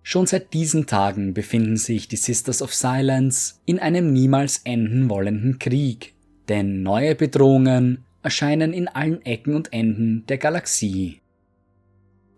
Schon 0.01 0.25
seit 0.25 0.53
diesen 0.53 0.88
Tagen 0.88 1.36
befinden 1.36 1.77
sich 1.77 2.08
die 2.08 2.15
Sisters 2.15 2.63
of 2.63 2.73
Silence 2.73 3.62
in 3.65 3.77
einem 3.77 4.12
niemals 4.12 4.62
enden 4.63 5.12
wollenden 5.12 5.60
Krieg, 5.60 6.15
denn 6.49 6.82
neue 6.82 7.13
Bedrohungen 7.13 8.03
erscheinen 8.23 8.73
in 8.73 8.88
allen 8.88 9.23
Ecken 9.27 9.56
und 9.56 9.71
Enden 9.71 10.25
der 10.25 10.39
Galaxie. 10.39 11.21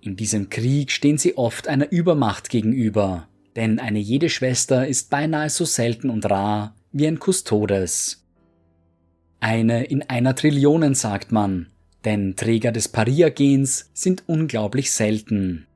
In 0.01 0.17
diesem 0.17 0.49
Krieg 0.49 0.91
stehen 0.91 1.17
sie 1.17 1.37
oft 1.37 1.69
einer 1.69 1.89
Übermacht 1.91 2.49
gegenüber, 2.49 3.29
denn 3.55 3.79
eine 3.79 3.99
jede 3.99 4.29
Schwester 4.29 4.87
ist 4.87 5.09
beinahe 5.09 5.49
so 5.49 5.65
selten 5.65 6.09
und 6.09 6.29
rar 6.29 6.75
wie 6.91 7.07
ein 7.07 7.19
Kustodes. 7.19 8.25
Eine 9.39 9.85
in 9.85 10.01
einer 10.03 10.35
Trillionen 10.35 10.95
sagt 10.95 11.31
man, 11.31 11.67
denn 12.03 12.35
Träger 12.35 12.71
des 12.71 12.87
Paria-Gens 12.87 13.89
sind 13.93 14.23
unglaublich 14.27 14.91
selten. 14.91 15.67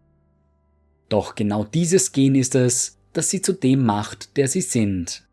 Doch 1.10 1.36
genau 1.36 1.64
dieses 1.64 2.12
Gen 2.12 2.36
ist 2.36 2.56
es, 2.56 3.00
das 3.14 3.30
sie 3.30 3.42
zu 3.42 3.54
dem 3.54 3.84
macht, 3.84 4.38
der 4.38 4.48
sie 4.48 4.62
sind. 4.62 5.28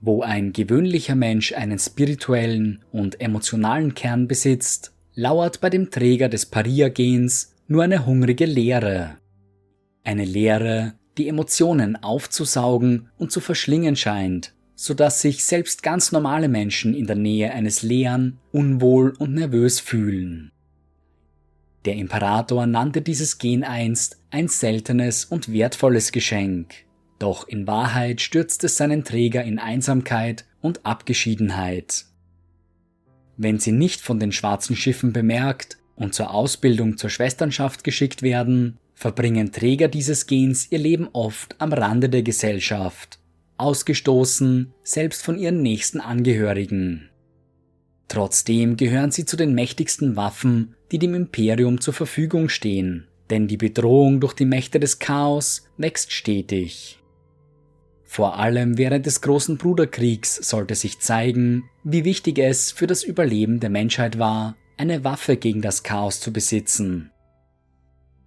Wo 0.00 0.22
ein 0.22 0.52
gewöhnlicher 0.52 1.14
Mensch 1.14 1.52
einen 1.52 1.78
spirituellen 1.78 2.84
und 2.90 3.20
emotionalen 3.20 3.94
Kern 3.94 4.26
besitzt, 4.26 4.92
lauert 5.14 5.60
bei 5.60 5.70
dem 5.70 5.90
Träger 5.90 6.28
des 6.28 6.46
Paria-Gens 6.46 7.54
nur 7.68 7.84
eine 7.84 8.06
hungrige 8.06 8.46
Leere. 8.46 9.18
Eine 10.02 10.24
Leere, 10.24 10.94
die 11.18 11.28
Emotionen 11.28 11.96
aufzusaugen 12.02 13.08
und 13.18 13.32
zu 13.32 13.40
verschlingen 13.40 13.96
scheint, 13.96 14.54
so 14.74 14.94
dass 14.94 15.20
sich 15.20 15.44
selbst 15.44 15.82
ganz 15.82 16.12
normale 16.12 16.48
Menschen 16.48 16.94
in 16.94 17.06
der 17.06 17.16
Nähe 17.16 17.52
eines 17.52 17.82
leeren, 17.82 18.38
unwohl 18.52 19.14
und 19.18 19.34
nervös 19.34 19.80
fühlen. 19.80 20.52
Der 21.84 21.96
Imperator 21.96 22.66
nannte 22.66 23.02
dieses 23.02 23.38
Gen 23.38 23.64
einst 23.64 24.18
ein 24.30 24.48
seltenes 24.48 25.24
und 25.24 25.52
wertvolles 25.52 26.12
Geschenk, 26.12 26.74
doch 27.18 27.46
in 27.48 27.66
Wahrheit 27.66 28.20
stürzt 28.20 28.64
es 28.64 28.76
seinen 28.76 29.04
Träger 29.04 29.44
in 29.44 29.58
Einsamkeit 29.58 30.46
und 30.60 30.84
Abgeschiedenheit. 30.84 32.06
Wenn 33.36 33.58
sie 33.58 33.72
nicht 33.72 34.00
von 34.00 34.18
den 34.18 34.32
schwarzen 34.32 34.76
Schiffen 34.76 35.12
bemerkt 35.12 35.78
und 35.96 36.14
zur 36.14 36.32
Ausbildung 36.32 36.96
zur 36.96 37.10
Schwesternschaft 37.10 37.84
geschickt 37.84 38.22
werden, 38.22 38.78
verbringen 39.00 39.50
Träger 39.50 39.88
dieses 39.88 40.26
Gens 40.26 40.70
ihr 40.70 40.78
Leben 40.78 41.08
oft 41.14 41.56
am 41.58 41.72
Rande 41.72 42.10
der 42.10 42.22
Gesellschaft, 42.22 43.18
ausgestoßen, 43.56 44.74
selbst 44.82 45.22
von 45.22 45.38
ihren 45.38 45.62
nächsten 45.62 46.00
Angehörigen. 46.00 47.08
Trotzdem 48.08 48.76
gehören 48.76 49.10
sie 49.10 49.24
zu 49.24 49.38
den 49.38 49.54
mächtigsten 49.54 50.16
Waffen, 50.16 50.74
die 50.92 50.98
dem 50.98 51.14
Imperium 51.14 51.80
zur 51.80 51.94
Verfügung 51.94 52.50
stehen, 52.50 53.06
denn 53.30 53.48
die 53.48 53.56
Bedrohung 53.56 54.20
durch 54.20 54.34
die 54.34 54.44
Mächte 54.44 54.78
des 54.78 54.98
Chaos 54.98 55.64
wächst 55.78 56.12
stetig. 56.12 56.98
Vor 58.04 58.38
allem 58.38 58.76
während 58.76 59.06
des 59.06 59.22
großen 59.22 59.56
Bruderkriegs 59.56 60.36
sollte 60.46 60.74
sich 60.74 60.98
zeigen, 60.98 61.64
wie 61.84 62.04
wichtig 62.04 62.38
es 62.38 62.70
für 62.70 62.86
das 62.86 63.02
Überleben 63.02 63.60
der 63.60 63.70
Menschheit 63.70 64.18
war, 64.18 64.56
eine 64.76 65.04
Waffe 65.04 65.38
gegen 65.38 65.62
das 65.62 65.84
Chaos 65.84 66.20
zu 66.20 66.34
besitzen. 66.34 67.12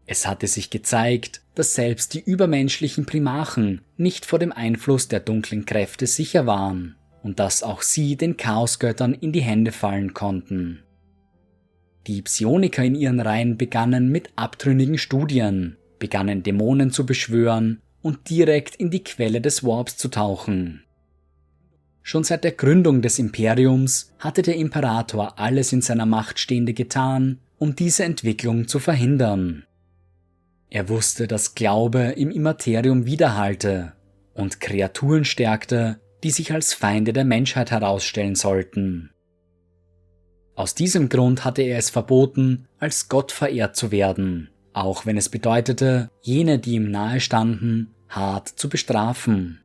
Es 0.06 0.28
hatte 0.28 0.48
sich 0.48 0.70
gezeigt, 0.70 1.42
dass 1.56 1.76
selbst 1.76 2.14
die 2.14 2.22
übermenschlichen 2.22 3.06
Primachen 3.06 3.82
nicht 3.96 4.26
vor 4.26 4.40
dem 4.40 4.52
Einfluss 4.52 5.08
der 5.08 5.22
dunklen 5.22 5.66
Kräfte 5.66 6.08
sicher 6.08 6.46
waren 6.46 6.96
und 7.22 7.40
dass 7.40 7.64
auch 7.64 7.82
sie 7.82 8.18
den 8.18 8.36
Chaosgöttern 8.36 9.14
in 9.14 9.32
die 9.32 9.42
Hände 9.42 9.72
fallen 9.72 10.14
konnten. 10.14 10.84
Die 12.06 12.22
Psioniker 12.22 12.84
in 12.84 12.96
ihren 12.96 13.22
Reihen 13.22 13.58
begannen 13.58 14.10
mit 14.10 14.30
abtrünnigen 14.36 14.98
Studien, 14.98 15.78
begannen 16.00 16.44
Dämonen 16.44 16.92
zu 16.92 17.06
beschwören 17.06 17.82
und 18.02 18.30
direkt 18.30 18.76
in 18.76 18.92
die 18.92 19.06
Quelle 19.06 19.40
des 19.40 19.64
Warps 19.64 19.96
zu 19.96 20.10
tauchen. 20.10 20.84
Schon 22.02 22.26
seit 22.26 22.44
der 22.44 22.52
Gründung 22.52 23.02
des 23.02 23.20
Imperiums 23.20 24.14
hatte 24.20 24.42
der 24.42 24.58
Imperator 24.58 25.40
alles 25.40 25.72
in 25.72 25.82
seiner 25.82 26.06
Macht 26.06 26.38
Stehende 26.38 26.74
getan, 26.74 27.40
um 27.58 27.78
diese 27.78 28.04
Entwicklung 28.04 28.68
zu 28.68 28.80
verhindern. 28.80 29.64
Er 30.74 30.90
wusste, 30.90 31.28
dass 31.28 31.54
Glaube 31.54 32.16
im 32.18 32.32
Immaterium 32.32 33.06
widerhallte 33.06 33.94
und 34.34 34.60
Kreaturen 34.60 35.24
stärkte, 35.24 36.00
die 36.24 36.32
sich 36.32 36.52
als 36.52 36.74
Feinde 36.74 37.14
der 37.14 37.26
Menschheit 37.26 37.70
herausstellen 37.70 38.34
sollten. 38.34 39.12
Aus 40.56 40.74
diesem 40.74 41.10
Grund 41.10 41.46
hatte 41.46 41.62
er 41.62 41.78
es 41.78 41.92
verboten, 41.92 42.68
als 42.80 43.08
Gott 43.08 43.32
verehrt 43.32 43.76
zu 43.76 43.92
werden, 43.92 44.50
auch 44.74 45.06
wenn 45.06 45.16
es 45.16 45.30
bedeutete, 45.30 46.10
jene, 46.24 46.58
die 46.58 46.74
ihm 46.74 46.90
nahe 46.90 47.20
standen, 47.20 47.94
hart 48.10 48.48
zu 48.50 48.68
bestrafen. 48.68 49.62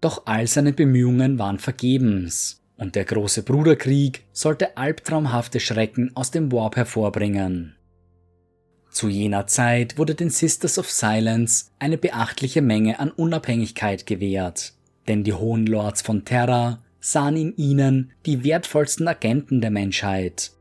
Doch 0.00 0.22
all 0.24 0.46
seine 0.46 0.72
Bemühungen 0.72 1.38
waren 1.38 1.58
vergebens, 1.58 2.62
und 2.78 2.94
der 2.94 3.04
große 3.04 3.42
Bruderkrieg 3.42 4.24
sollte 4.32 4.78
albtraumhafte 4.78 5.60
Schrecken 5.60 6.12
aus 6.14 6.30
dem 6.30 6.50
Warp 6.50 6.76
hervorbringen. 6.76 7.76
Zu 8.92 9.08
jener 9.08 9.46
Zeit 9.46 9.96
wurde 9.96 10.14
den 10.14 10.28
Sisters 10.28 10.78
of 10.78 10.90
Silence 10.90 11.70
eine 11.78 11.96
beachtliche 11.96 12.60
Menge 12.60 13.00
an 13.00 13.10
Unabhängigkeit 13.10 14.06
gewährt, 14.06 14.74
denn 15.08 15.24
die 15.24 15.32
Hohen 15.32 15.66
Lords 15.66 16.02
von 16.02 16.26
Terra 16.26 16.82
sahen 17.00 17.36
in 17.36 17.56
ihnen 17.56 18.12
die 18.26 18.44
wertvollsten 18.44 19.08
Agenten 19.08 19.62
der 19.62 19.70
Menschheit. 19.70 20.52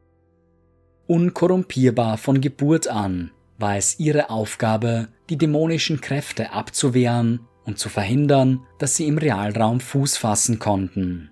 Unkorrumpierbar 1.08 2.18
von 2.18 2.40
Geburt 2.40 2.88
an 2.88 3.32
war 3.58 3.76
es 3.76 4.00
ihre 4.00 4.30
Aufgabe, 4.30 5.10
die 5.30 5.38
dämonischen 5.38 6.00
Kräfte 6.00 6.54
abzuwehren 6.54 7.42
und 7.66 7.80
zu 7.80 7.90
verhindern, 7.90 8.62
dass 8.80 8.96
sie 8.96 9.08
im 9.08 9.18
Realraum 9.18 9.82
Fuß 9.82 10.16
fassen 10.16 10.58
konnten. 10.58 11.32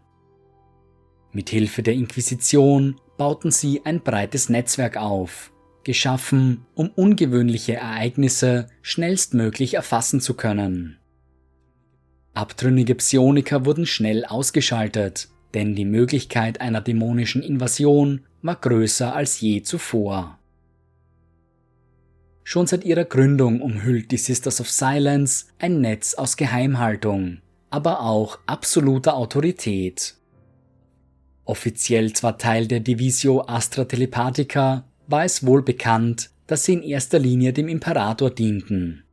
Mit 1.31 1.49
Hilfe 1.49 1.81
der 1.81 1.93
Inquisition 1.93 2.99
bauten 3.17 3.51
sie 3.51 3.85
ein 3.85 4.01
breites 4.01 4.49
Netzwerk 4.49 4.97
auf, 4.97 5.53
geschaffen, 5.89 6.67
um 6.75 6.91
ungewöhnliche 6.91 7.73
Ereignisse 7.73 8.67
schnellstmöglich 8.83 9.73
erfassen 9.73 10.21
zu 10.21 10.35
können. 10.35 10.99
Abtrünnige 12.35 12.93
Psioniker 12.93 13.65
wurden 13.65 13.87
schnell 13.87 14.23
ausgeschaltet, 14.23 15.29
denn 15.55 15.73
die 15.73 15.85
Möglichkeit 15.85 16.61
einer 16.61 16.81
dämonischen 16.81 17.41
Invasion 17.41 18.21
war 18.43 18.57
größer 18.57 19.15
als 19.15 19.41
je 19.41 19.63
zuvor. 19.63 20.37
Schon 22.43 22.67
seit 22.67 22.83
ihrer 22.83 23.05
Gründung 23.05 23.59
umhüllt 23.59 24.11
die 24.11 24.17
Sisters 24.17 24.61
of 24.61 24.69
Silence 24.69 25.47
ein 25.57 25.81
Netz 25.81 26.13
aus 26.13 26.37
Geheimhaltung, 26.37 27.39
aber 27.71 28.01
auch 28.01 28.37
absoluter 28.45 29.15
Autorität. 29.15 30.13
Offiziell 31.45 32.13
zwar 32.13 32.37
Teil 32.37 32.67
der 32.67 32.79
Divisio 32.79 33.41
Astra 33.47 33.85
Telepathica, 33.85 34.85
war 35.09 35.25
es 35.25 35.45
wohl 35.45 35.63
bekannt, 35.63 36.29
dass 36.47 36.65
sie 36.65 36.73
in 36.73 36.83
erster 36.83 37.19
Linie 37.19 37.51
dem 37.51 37.67
Imperator 37.67 38.29
dienten. 38.29 39.03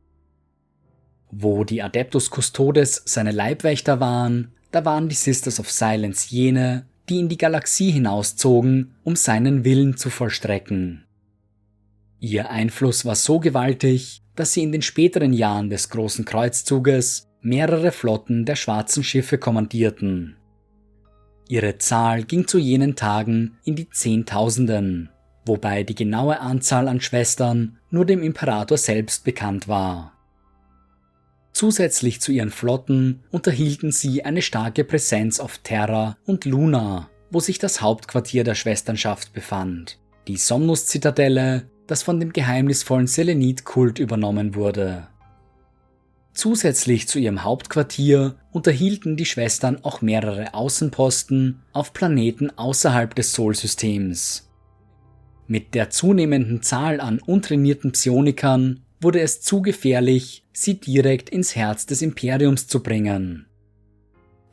Wo 1.31 1.63
die 1.63 1.81
Adeptus 1.81 2.29
Custodes 2.29 3.01
seine 3.05 3.31
Leibwächter 3.31 3.99
waren, 3.99 4.51
da 4.71 4.85
waren 4.85 5.09
die 5.09 5.15
Sisters 5.15 5.59
of 5.59 5.71
Silence 5.71 6.27
jene, 6.29 6.85
die 7.09 7.19
in 7.19 7.29
die 7.29 7.37
Galaxie 7.37 7.91
hinauszogen, 7.91 8.95
um 9.03 9.15
seinen 9.15 9.65
Willen 9.65 9.97
zu 9.97 10.09
vollstrecken. 10.09 11.05
Ihr 12.19 12.49
Einfluss 12.49 13.05
war 13.05 13.15
so 13.15 13.39
gewaltig, 13.39 14.21
dass 14.35 14.53
sie 14.53 14.63
in 14.63 14.71
den 14.71 14.81
späteren 14.81 15.33
Jahren 15.33 15.69
des 15.69 15.89
großen 15.89 16.25
Kreuzzuges 16.25 17.27
mehrere 17.41 17.91
Flotten 17.91 18.45
der 18.45 18.55
schwarzen 18.55 19.03
Schiffe 19.03 19.37
kommandierten. 19.37 20.35
Ihre 21.49 21.77
Zahl 21.77 22.23
ging 22.23 22.47
zu 22.47 22.57
jenen 22.57 22.95
Tagen 22.95 23.57
in 23.63 23.75
die 23.75 23.89
Zehntausenden 23.89 25.09
wobei 25.47 25.83
die 25.83 25.95
genaue 25.95 26.39
Anzahl 26.39 26.87
an 26.87 27.01
Schwestern 27.01 27.77
nur 27.89 28.05
dem 28.05 28.21
Imperator 28.21 28.77
selbst 28.77 29.23
bekannt 29.23 29.67
war. 29.67 30.13
Zusätzlich 31.53 32.21
zu 32.21 32.31
ihren 32.31 32.51
Flotten 32.51 33.23
unterhielten 33.31 33.91
sie 33.91 34.23
eine 34.23 34.43
starke 34.43 34.83
Präsenz 34.83 35.39
auf 35.39 35.57
Terra 35.57 36.17
und 36.25 36.45
Luna, 36.45 37.09
wo 37.31 37.39
sich 37.39 37.57
das 37.57 37.81
Hauptquartier 37.81 38.43
der 38.43 38.55
Schwesternschaft 38.55 39.33
befand, 39.33 39.99
die 40.27 40.37
Somnus-Zitadelle, 40.37 41.67
das 41.87 42.03
von 42.03 42.19
dem 42.19 42.31
geheimnisvollen 42.31 43.07
Selenit-Kult 43.07 43.97
übernommen 43.97 44.53
wurde. 44.53 45.07
Zusätzlich 46.33 47.07
zu 47.07 47.17
ihrem 47.17 47.43
Hauptquartier 47.43 48.35
unterhielten 48.51 49.17
die 49.17 49.25
Schwestern 49.25 49.83
auch 49.83 50.03
mehrere 50.03 50.53
Außenposten 50.53 51.63
auf 51.73 51.93
Planeten 51.93 52.55
außerhalb 52.55 53.15
des 53.15 53.33
Solsystems. 53.33 54.46
Mit 55.47 55.75
der 55.75 55.89
zunehmenden 55.89 56.61
Zahl 56.61 56.99
an 56.99 57.19
untrainierten 57.19 57.93
Psionikern 57.93 58.81
wurde 58.99 59.21
es 59.21 59.41
zu 59.41 59.61
gefährlich, 59.61 60.43
sie 60.51 60.79
direkt 60.79 61.29
ins 61.29 61.55
Herz 61.55 61.85
des 61.85 62.01
Imperiums 62.01 62.67
zu 62.67 62.83
bringen. 62.83 63.45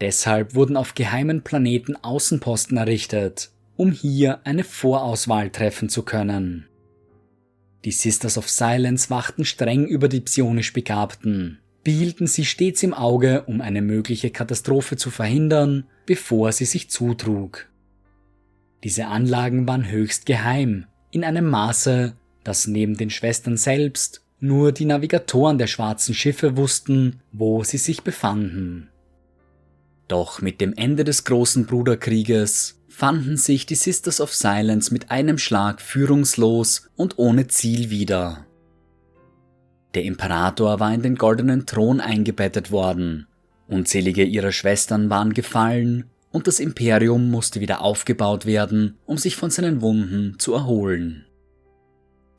Deshalb 0.00 0.54
wurden 0.54 0.76
auf 0.76 0.94
geheimen 0.94 1.42
Planeten 1.42 1.96
Außenposten 1.96 2.76
errichtet, 2.76 3.50
um 3.76 3.90
hier 3.90 4.40
eine 4.44 4.62
Vorauswahl 4.62 5.50
treffen 5.50 5.88
zu 5.88 6.02
können. 6.02 6.66
Die 7.84 7.92
Sisters 7.92 8.38
of 8.38 8.48
Silence 8.48 9.10
wachten 9.10 9.44
streng 9.44 9.86
über 9.86 10.08
die 10.08 10.20
psionisch 10.20 10.72
Begabten, 10.72 11.58
behielten 11.82 12.26
sie 12.26 12.44
stets 12.44 12.82
im 12.82 12.94
Auge, 12.94 13.42
um 13.46 13.60
eine 13.60 13.82
mögliche 13.82 14.30
Katastrophe 14.30 14.96
zu 14.96 15.10
verhindern, 15.10 15.86
bevor 16.06 16.52
sie 16.52 16.64
sich 16.64 16.88
zutrug. 16.88 17.68
Diese 18.84 19.06
Anlagen 19.06 19.66
waren 19.66 19.90
höchst 19.90 20.26
geheim, 20.26 20.84
in 21.10 21.24
einem 21.24 21.48
Maße, 21.48 22.14
dass 22.44 22.66
neben 22.66 22.98
den 22.98 23.08
Schwestern 23.08 23.56
selbst 23.56 24.22
nur 24.40 24.72
die 24.72 24.84
Navigatoren 24.84 25.56
der 25.56 25.68
schwarzen 25.68 26.14
Schiffe 26.14 26.58
wussten, 26.58 27.20
wo 27.32 27.64
sie 27.64 27.78
sich 27.78 28.02
befanden. 28.02 28.90
Doch 30.06 30.42
mit 30.42 30.60
dem 30.60 30.74
Ende 30.74 31.04
des 31.04 31.24
großen 31.24 31.64
Bruderkrieges 31.64 32.82
fanden 32.88 33.38
sich 33.38 33.64
die 33.64 33.74
Sisters 33.74 34.20
of 34.20 34.34
Silence 34.34 34.92
mit 34.92 35.10
einem 35.10 35.38
Schlag 35.38 35.80
führungslos 35.80 36.90
und 36.94 37.18
ohne 37.18 37.48
Ziel 37.48 37.88
wieder. 37.88 38.44
Der 39.94 40.02
Imperator 40.02 40.78
war 40.78 40.92
in 40.92 41.00
den 41.00 41.14
goldenen 41.14 41.64
Thron 41.64 42.02
eingebettet 42.02 42.70
worden, 42.70 43.28
unzählige 43.66 44.24
ihrer 44.24 44.52
Schwestern 44.52 45.08
waren 45.08 45.32
gefallen 45.32 46.10
und 46.34 46.48
das 46.48 46.58
Imperium 46.58 47.30
musste 47.30 47.60
wieder 47.60 47.80
aufgebaut 47.80 48.44
werden, 48.44 48.98
um 49.06 49.18
sich 49.18 49.36
von 49.36 49.50
seinen 49.50 49.82
Wunden 49.82 50.36
zu 50.40 50.52
erholen. 50.52 51.26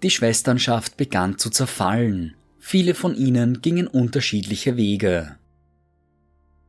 Die 0.03 0.09
Schwesternschaft 0.09 0.97
begann 0.97 1.37
zu 1.37 1.49
zerfallen, 1.49 2.35
viele 2.59 2.93
von 2.93 3.15
ihnen 3.15 3.61
gingen 3.61 3.87
unterschiedliche 3.87 4.75
Wege. 4.75 5.37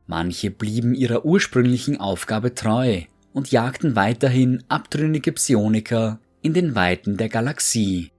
Manche 0.05 0.51
blieben 0.51 0.95
ihrer 0.95 1.25
ursprünglichen 1.25 1.99
Aufgabe 1.99 2.55
treu 2.55 3.01
und 3.33 3.51
jagten 3.51 3.97
weiterhin 3.97 4.63
abtrünnige 4.69 5.33
Psioniker 5.33 6.21
in 6.41 6.53
den 6.53 6.75
Weiten 6.75 7.17
der 7.17 7.27
Galaxie. 7.27 8.13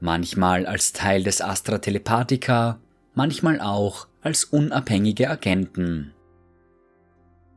Manchmal 0.00 0.64
als 0.64 0.94
Teil 0.94 1.22
des 1.22 1.42
Astra 1.42 1.76
Telepathica, 1.76 2.80
manchmal 3.14 3.60
auch 3.60 4.08
als 4.22 4.44
unabhängige 4.44 5.28
Agenten. 5.28 6.14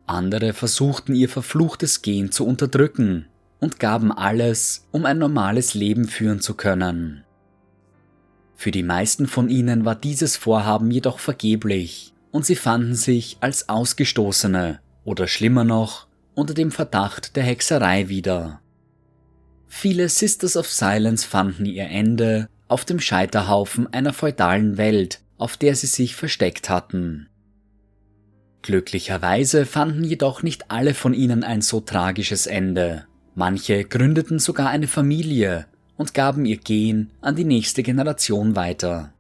Andere 0.06 0.54
versuchten 0.54 1.16
ihr 1.16 1.30
verfluchtes 1.30 2.02
Gen 2.02 2.32
zu 2.32 2.46
unterdrücken 2.46 3.28
und 3.60 3.80
gaben 3.80 4.12
alles, 4.12 4.88
um 4.92 5.06
ein 5.06 5.18
normales 5.18 5.74
Leben 5.74 6.08
führen 6.08 6.42
zu 6.42 6.56
können. 6.56 7.24
Für 8.56 8.72
die 8.72 8.84
meisten 8.84 9.28
von 9.28 9.50
ihnen 9.50 9.86
war 9.86 9.96
dieses 9.96 10.38
Vorhaben 10.38 10.92
jedoch 10.92 11.20
vergeblich 11.20 12.14
und 12.32 12.46
sie 12.46 12.56
fanden 12.56 12.96
sich 12.96 13.38
als 13.40 13.70
Ausgestoßene 13.70 14.80
oder 15.06 15.28
schlimmer 15.28 15.64
noch 15.64 16.08
unter 16.36 16.54
dem 16.54 16.72
Verdacht 16.72 17.36
der 17.36 17.44
Hexerei 17.44 18.10
wieder. 18.10 18.62
Viele 19.68 20.10
Sisters 20.10 20.58
of 20.58 20.68
Silence 20.70 21.28
fanden 21.28 21.66
ihr 21.66 21.86
Ende 21.86 22.50
auf 22.68 22.86
dem 22.86 23.00
Scheiterhaufen 23.00 23.92
einer 23.94 24.14
feudalen 24.14 24.78
Welt, 24.78 25.22
auf 25.38 25.58
der 25.58 25.76
sie 25.76 25.88
sich 25.88 26.16
versteckt 26.16 26.70
hatten. 26.70 27.28
Glücklicherweise 28.64 29.66
fanden 29.66 30.06
jedoch 30.06 30.42
nicht 30.42 30.72
alle 30.72 30.94
von 30.94 31.14
ihnen 31.14 31.44
ein 31.44 31.62
so 31.62 31.82
tragisches 31.82 32.48
Ende. 32.48 33.06
Manche 33.36 33.84
gründeten 33.84 34.40
sogar 34.40 34.70
eine 34.70 34.88
Familie 34.88 35.66
und 35.98 36.14
gaben 36.14 36.46
ihr 36.46 36.58
Gen 36.58 37.12
an 37.20 37.36
die 37.36 37.44
nächste 37.44 37.84
Generation 37.84 38.56
weiter. 38.56 39.14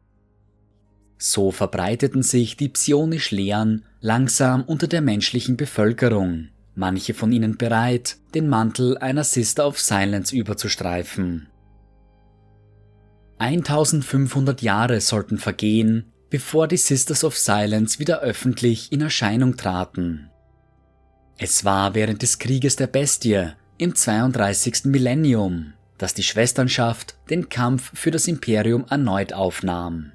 So 1.17 1.51
verbreiteten 1.51 2.23
sich 2.23 2.55
die 2.55 2.69
psionisch 2.69 3.31
Lehren 3.31 3.83
langsam 3.99 4.63
unter 4.63 4.87
der 4.87 5.01
menschlichen 5.01 5.57
Bevölkerung, 5.57 6.47
manche 6.75 7.13
von 7.13 7.31
ihnen 7.33 7.57
bereit, 7.57 8.17
den 8.33 8.47
Mantel 8.47 8.97
einer 8.97 9.25
Sister 9.25 9.67
of 9.67 9.79
Silence 9.79 10.33
überzustreifen. 10.33 11.47
1500 13.39 14.61
Jahre 14.61 15.01
sollten 15.01 15.37
vergehen, 15.37 16.12
bevor 16.33 16.67
die 16.67 16.77
Sisters 16.77 17.23
of 17.23 17.37
Silence 17.37 17.99
wieder 17.99 18.21
öffentlich 18.21 18.91
in 18.91 19.01
Erscheinung 19.01 19.55
traten. 19.55 20.31
Es 21.37 21.63
war 21.63 21.93
während 21.93 22.23
des 22.23 22.39
Krieges 22.39 22.75
der 22.75 22.87
Bestie 22.87 23.51
im 23.77 23.93
32. 23.93 24.85
Millennium, 24.85 25.73
dass 25.99 26.15
die 26.15 26.23
Schwesternschaft 26.23 27.17
den 27.29 27.49
Kampf 27.49 27.91
für 27.93 28.09
das 28.09 28.27
Imperium 28.27 28.83
erneut 28.89 29.31
aufnahm. 29.31 30.13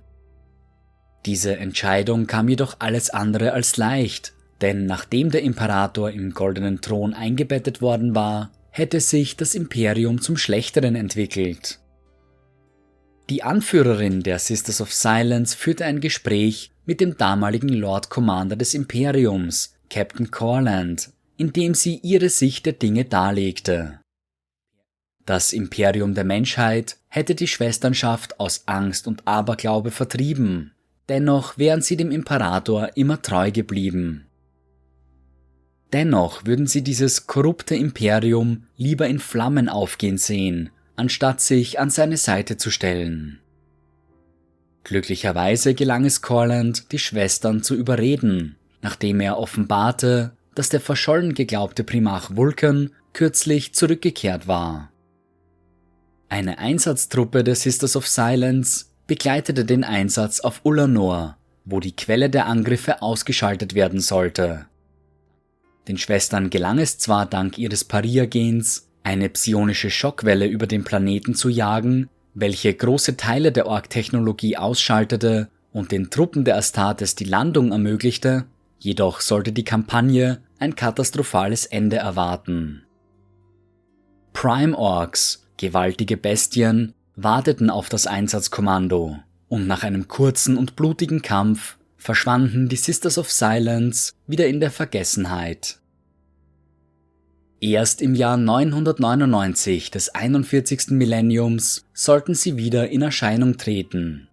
Diese 1.25 1.57
Entscheidung 1.57 2.27
kam 2.27 2.49
jedoch 2.49 2.75
alles 2.81 3.11
andere 3.11 3.53
als 3.53 3.77
leicht, 3.77 4.33
denn 4.61 4.87
nachdem 4.87 5.31
der 5.31 5.43
Imperator 5.43 6.11
im 6.11 6.35
goldenen 6.35 6.81
Thron 6.81 7.15
eingebettet 7.15 7.81
worden 7.81 8.17
war, 8.17 8.51
hätte 8.71 8.99
sich 8.99 9.37
das 9.37 9.55
Imperium 9.55 10.21
zum 10.21 10.37
Schlechteren 10.37 10.97
entwickelt. 10.97 11.79
Die 13.31 13.43
Anführerin 13.43 14.23
der 14.23 14.39
Sisters 14.39 14.81
of 14.81 14.93
Silence 14.93 15.55
führte 15.55 15.85
ein 15.85 16.01
Gespräch 16.01 16.71
mit 16.87 17.01
dem 17.01 17.19
damaligen 17.19 17.69
Lord 17.69 18.09
Commander 18.09 18.57
des 18.57 18.73
Imperiums, 18.73 19.75
Captain 19.91 20.31
Corland, 20.31 21.11
in 21.37 21.53
dem 21.53 21.75
sie 21.75 21.97
ihre 22.03 22.31
Sicht 22.31 22.65
der 22.65 22.73
Dinge 22.73 23.05
darlegte. 23.05 24.01
Das 25.27 25.53
Imperium 25.53 26.15
der 26.15 26.25
Menschheit 26.25 26.97
hätte 27.09 27.35
die 27.35 27.49
Schwesternschaft 27.49 28.41
aus 28.41 28.63
Angst 28.65 29.07
und 29.07 29.29
Aberglaube 29.29 29.91
vertrieben, 29.91 30.73
dennoch 31.11 31.59
wären 31.59 31.83
sie 31.83 31.99
dem 31.99 32.11
Imperator 32.11 32.97
immer 32.97 33.21
treu 33.21 33.51
geblieben. 33.51 34.27
Dennoch 35.93 36.47
würden 36.47 36.67
sie 36.67 36.83
dieses 36.83 37.27
korrupte 37.27 37.75
Imperium 37.75 38.65
lieber 38.77 39.07
in 39.07 39.19
Flammen 39.19 39.69
aufgehen 39.69 40.17
sehen, 40.17 40.71
anstatt 40.99 41.41
sich 41.41 41.79
an 41.79 41.91
seine 41.91 42.17
Seite 42.17 42.57
zu 42.57 42.71
stellen. 42.71 43.41
Glücklicherweise 44.85 45.75
gelang 45.75 46.05
es 46.05 46.23
Corland, 46.23 46.93
die 46.93 46.99
Schwestern 46.99 47.63
zu 47.63 47.75
überreden, 47.75 48.57
nachdem 48.83 49.21
er 49.21 49.39
offenbarte, 49.39 50.33
dass 50.55 50.71
der 50.71 50.81
verschollen 50.81 51.35
geglaubte 51.35 51.85
Primarch 51.85 52.35
Vulcan 52.35 52.91
kürzlich 53.13 53.75
zurückgekehrt 53.75 54.49
war. 54.49 54.91
Eine 56.29 56.59
Einsatztruppe 56.59 57.45
der 57.45 57.55
Sisters 57.55 57.97
of 57.97 58.07
Silence 58.07 58.87
begleitete 59.07 59.65
den 59.65 59.85
Einsatz 59.85 60.41
auf 60.41 60.61
Ulanor, 60.65 61.37
wo 61.65 61.81
die 61.81 61.95
Quelle 61.95 62.29
der 62.31 62.47
Angriffe 62.47 63.03
ausgeschaltet 63.03 63.75
werden 63.75 64.01
sollte. 64.01 64.67
Den 65.87 65.97
Schwestern 65.97 66.51
gelang 66.51 66.79
es 66.79 66.99
zwar 66.99 67.25
dank 67.25 67.57
ihres 67.57 67.85
Pariergens, 67.85 68.88
eine 69.09 69.31
psionische 69.31 69.91
Schockwelle 69.91 70.47
über 70.47 70.67
den 70.67 70.85
Planeten 70.85 71.35
zu 71.35 71.49
jagen, 71.49 72.11
welche 72.35 72.75
große 72.75 73.17
Teile 73.17 73.53
der 73.53 73.67
Org-Technologie 73.67 74.59
ausschaltete 74.59 75.49
und 75.73 75.93
den 75.93 76.11
Truppen 76.11 76.45
der 76.45 76.57
Astartes 76.57 77.15
die 77.15 77.25
Landung 77.25 77.73
ermöglichte, 77.73 78.45
jedoch 78.79 79.23
sollte 79.23 79.53
die 79.53 79.65
Kampagne 79.65 80.43
ein 80.59 80.77
katastrophales 80.77 81.65
Ende 81.65 81.97
erwarten. 81.97 82.85
Prime 84.35 84.77
Orks, 84.77 85.43
gewaltige 85.57 86.19
Bestien, 86.19 86.93
warteten 87.17 87.71
auf 87.71 87.89
das 87.89 88.07
Einsatzkommando 88.07 89.17
und 89.49 89.67
nach 89.67 89.85
einem 89.85 90.07
kurzen 90.09 90.59
und 90.59 90.77
blutigen 90.77 91.23
Kampf 91.23 91.79
verschwanden 91.97 92.69
die 92.69 92.77
Sisters 92.77 93.17
of 93.17 93.31
Silence 93.31 94.13
wieder 94.27 94.47
in 94.49 94.61
der 94.61 94.71
Vergessenheit. 94.71 95.81
Erst 97.61 98.03
im 98.03 98.15
Jahr 98.15 98.37
999 98.37 99.91
des 99.91 100.15
41. 100.15 100.91
Millenniums 100.91 101.85
sollten 101.93 102.35
sie 102.35 102.57
wieder 102.57 102.89
in 102.91 103.03
Erscheinung 103.03 103.57
treten. 103.57 104.29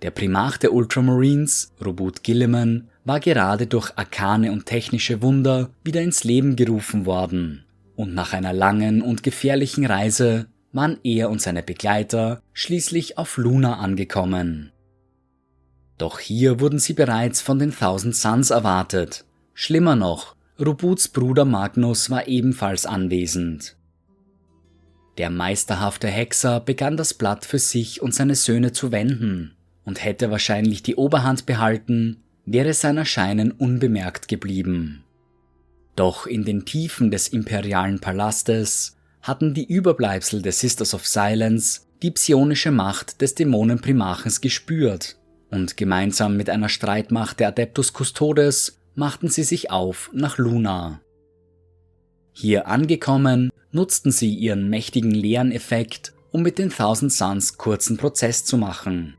Der 0.00 0.10
Primarch 0.10 0.56
der 0.56 0.72
Ultramarines, 0.72 1.74
Robut 1.84 2.22
Gilliman, 2.22 2.88
war 3.04 3.20
gerade 3.20 3.66
durch 3.66 3.92
arkane 3.96 4.52
und 4.52 4.64
technische 4.64 5.20
Wunder 5.20 5.68
wieder 5.84 6.00
ins 6.00 6.24
Leben 6.24 6.56
gerufen 6.56 7.04
worden, 7.04 7.66
und 7.94 8.14
nach 8.14 8.32
einer 8.32 8.54
langen 8.54 9.02
und 9.02 9.22
gefährlichen 9.22 9.84
Reise 9.84 10.46
waren 10.72 10.96
er 11.04 11.28
und 11.28 11.42
seine 11.42 11.62
Begleiter 11.62 12.40
schließlich 12.54 13.18
auf 13.18 13.36
Luna 13.36 13.80
angekommen. 13.80 14.72
Doch 15.98 16.20
hier 16.20 16.58
wurden 16.58 16.78
sie 16.78 16.94
bereits 16.94 17.42
von 17.42 17.58
den 17.58 17.76
Thousand 17.76 18.16
Suns 18.16 18.48
erwartet. 18.48 19.26
Schlimmer 19.52 19.96
noch, 19.96 20.36
Rubuts 20.60 21.06
Bruder 21.06 21.44
Magnus 21.44 22.10
war 22.10 22.26
ebenfalls 22.26 22.84
anwesend. 22.84 23.76
Der 25.16 25.30
meisterhafte 25.30 26.08
Hexer 26.08 26.58
begann 26.58 26.96
das 26.96 27.14
Blatt 27.14 27.44
für 27.44 27.60
sich 27.60 28.02
und 28.02 28.12
seine 28.12 28.34
Söhne 28.34 28.72
zu 28.72 28.90
wenden 28.90 29.54
und 29.84 30.04
hätte 30.04 30.32
wahrscheinlich 30.32 30.82
die 30.82 30.96
Oberhand 30.96 31.46
behalten, 31.46 32.24
wäre 32.44 32.74
sein 32.74 32.96
Erscheinen 32.96 33.52
unbemerkt 33.52 34.26
geblieben. 34.26 35.04
Doch 35.94 36.26
in 36.26 36.44
den 36.44 36.64
Tiefen 36.64 37.12
des 37.12 37.28
imperialen 37.28 38.00
Palastes 38.00 38.96
hatten 39.22 39.54
die 39.54 39.66
Überbleibsel 39.66 40.42
der 40.42 40.52
Sisters 40.52 40.92
of 40.92 41.06
Silence 41.06 41.82
die 42.02 42.10
psionische 42.10 42.72
Macht 42.72 43.20
des 43.20 43.36
Dämonenprimarchens 43.36 44.40
gespürt 44.40 45.18
und 45.50 45.76
gemeinsam 45.76 46.36
mit 46.36 46.50
einer 46.50 46.68
Streitmacht 46.68 47.38
der 47.38 47.48
Adeptus 47.48 47.92
Custodes 47.92 48.77
machten 48.98 49.28
sie 49.28 49.44
sich 49.44 49.70
auf 49.70 50.10
nach 50.12 50.38
Luna. 50.38 51.00
Hier 52.32 52.66
angekommen, 52.66 53.52
nutzten 53.70 54.10
sie 54.10 54.34
ihren 54.34 54.68
mächtigen 54.68 55.12
Lerneffekt, 55.12 56.14
um 56.32 56.42
mit 56.42 56.58
den 56.58 56.70
Thousand 56.70 57.12
Suns 57.12 57.56
kurzen 57.56 57.96
Prozess 57.96 58.44
zu 58.44 58.58
machen. 58.58 59.16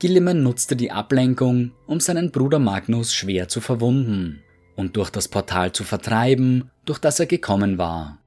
Gilliman 0.00 0.42
nutzte 0.42 0.74
die 0.74 0.90
Ablenkung, 0.90 1.72
um 1.86 2.00
seinen 2.00 2.32
Bruder 2.32 2.58
Magnus 2.58 3.14
schwer 3.14 3.46
zu 3.46 3.60
verwunden 3.60 4.42
und 4.74 4.96
durch 4.96 5.10
das 5.10 5.28
Portal 5.28 5.70
zu 5.70 5.84
vertreiben, 5.84 6.68
durch 6.84 6.98
das 6.98 7.20
er 7.20 7.26
gekommen 7.26 7.78
war. 7.78 8.18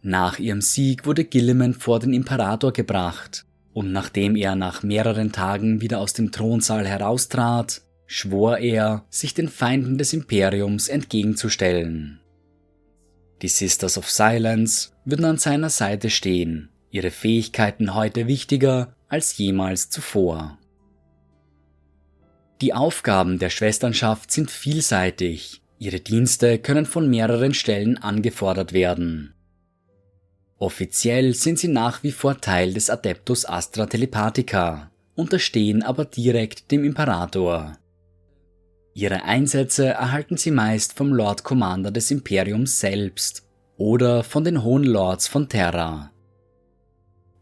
Nach 0.00 0.38
ihrem 0.38 0.62
Sieg 0.62 1.04
wurde 1.04 1.24
Gilliman 1.24 1.74
vor 1.74 2.00
den 2.00 2.14
Imperator 2.14 2.72
gebracht, 2.72 3.44
und 3.74 3.92
nachdem 3.92 4.36
er 4.36 4.56
nach 4.56 4.82
mehreren 4.82 5.32
Tagen 5.32 5.82
wieder 5.82 6.00
aus 6.00 6.14
dem 6.14 6.32
Thronsaal 6.32 6.86
heraustrat, 6.86 7.82
schwor 8.08 8.58
er, 8.58 9.04
sich 9.10 9.34
den 9.34 9.48
Feinden 9.48 9.98
des 9.98 10.14
Imperiums 10.14 10.88
entgegenzustellen. 10.88 12.20
Die 13.42 13.48
Sisters 13.48 13.98
of 13.98 14.10
Silence 14.10 14.90
würden 15.04 15.26
an 15.26 15.36
seiner 15.36 15.70
Seite 15.70 16.10
stehen, 16.10 16.70
ihre 16.90 17.10
Fähigkeiten 17.10 17.94
heute 17.94 18.26
wichtiger 18.26 18.96
als 19.08 19.36
jemals 19.36 19.90
zuvor. 19.90 20.58
Die 22.62 22.72
Aufgaben 22.72 23.38
der 23.38 23.50
Schwesternschaft 23.50 24.32
sind 24.32 24.50
vielseitig, 24.50 25.62
ihre 25.78 26.00
Dienste 26.00 26.58
können 26.58 26.86
von 26.86 27.08
mehreren 27.08 27.54
Stellen 27.54 27.98
angefordert 27.98 28.72
werden. 28.72 29.34
Offiziell 30.58 31.34
sind 31.34 31.58
sie 31.58 31.68
nach 31.68 32.02
wie 32.02 32.10
vor 32.10 32.40
Teil 32.40 32.72
des 32.72 32.88
Adeptus 32.88 33.46
Astra 33.46 33.86
Telepathica, 33.86 34.90
unterstehen 35.14 35.82
aber 35.82 36.06
direkt 36.06 36.70
dem 36.70 36.84
Imperator. 36.84 37.76
Ihre 38.98 39.22
Einsätze 39.22 39.90
erhalten 39.90 40.36
sie 40.36 40.50
meist 40.50 40.94
vom 40.94 41.12
Lord 41.12 41.44
Commander 41.44 41.92
des 41.92 42.10
Imperiums 42.10 42.80
selbst 42.80 43.46
oder 43.76 44.24
von 44.24 44.42
den 44.42 44.64
Hohen 44.64 44.82
Lords 44.82 45.28
von 45.28 45.48
Terra. 45.48 46.10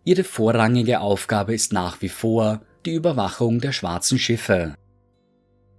Ihre 0.04 0.22
vorrangige 0.22 1.00
Aufgabe 1.00 1.54
ist 1.54 1.72
nach 1.72 2.02
wie 2.02 2.10
vor 2.10 2.60
die 2.84 2.92
Überwachung 2.92 3.62
der 3.62 3.72
schwarzen 3.72 4.18
Schiffe. 4.18 4.74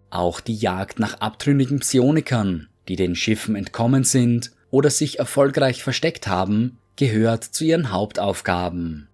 Auch 0.10 0.40
die 0.40 0.56
Jagd 0.56 0.98
nach 0.98 1.20
abtrünnigen 1.20 1.82
Psionikern, 1.82 2.70
die 2.88 2.96
den 2.96 3.16
Schiffen 3.16 3.56
entkommen 3.56 4.04
sind 4.04 4.54
oder 4.72 4.90
sich 4.90 5.20
erfolgreich 5.20 5.84
versteckt 5.84 6.26
haben, 6.28 6.80
gehört 6.96 7.44
zu 7.44 7.66
ihren 7.66 7.92
Hauptaufgaben. 7.92 9.10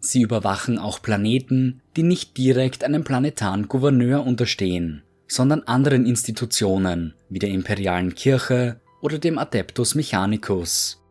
Sie 0.00 0.22
überwachen 0.22 0.80
auch 0.80 1.00
Planeten, 1.00 1.80
die 1.96 2.02
nicht 2.02 2.36
direkt 2.38 2.82
einem 2.82 3.04
planetaren 3.04 3.68
Gouverneur 3.68 4.26
unterstehen, 4.26 5.03
sondern 5.26 5.62
anderen 5.62 6.06
Institutionen 6.06 7.14
wie 7.28 7.38
der 7.38 7.50
imperialen 7.50 8.14
Kirche 8.14 8.80
oder 9.00 9.18
dem 9.18 9.38
Adeptus 9.38 9.94
Mechanicus. 9.94 11.02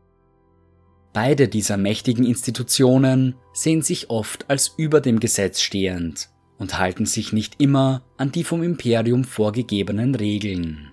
Beide 1.14 1.48
dieser 1.48 1.78
mächtigen 1.78 2.26
Institutionen 2.26 3.36
sehen 3.54 3.84
sich 3.84 4.10
oft 4.10 4.50
als 4.50 4.74
über 4.78 5.00
dem 5.00 5.20
Gesetz 5.20 5.62
stehend 5.62 6.30
und 6.58 6.80
halten 6.80 7.06
sich 7.06 7.34
nicht 7.34 7.62
immer 7.62 8.04
an 8.18 8.32
die 8.32 8.44
vom 8.44 8.64
Imperium 8.64 9.24
vorgegebenen 9.24 10.16
Regeln. 10.16 10.92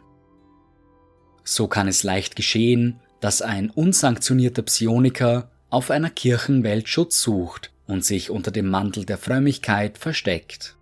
So 1.43 1.69
kann 1.69 1.89
es 1.89 2.03
leicht 2.03 2.37
geschehen, 2.37 3.01
dass 3.21 3.41
ein 3.41 3.71
unsanktionierter 3.71 4.63
Psioniker 4.63 5.51
auf 5.71 5.91
einer 5.91 6.11
Kirchenwelt 6.11 6.89
Schutz 6.89 7.23
sucht 7.23 7.73
und 7.87 8.05
sich 8.05 8.31
unter 8.31 8.51
dem 8.51 8.69
Mantel 8.69 9.05
der 9.05 9.19
Frömmigkeit 9.19 9.97
versteckt. 9.97 10.77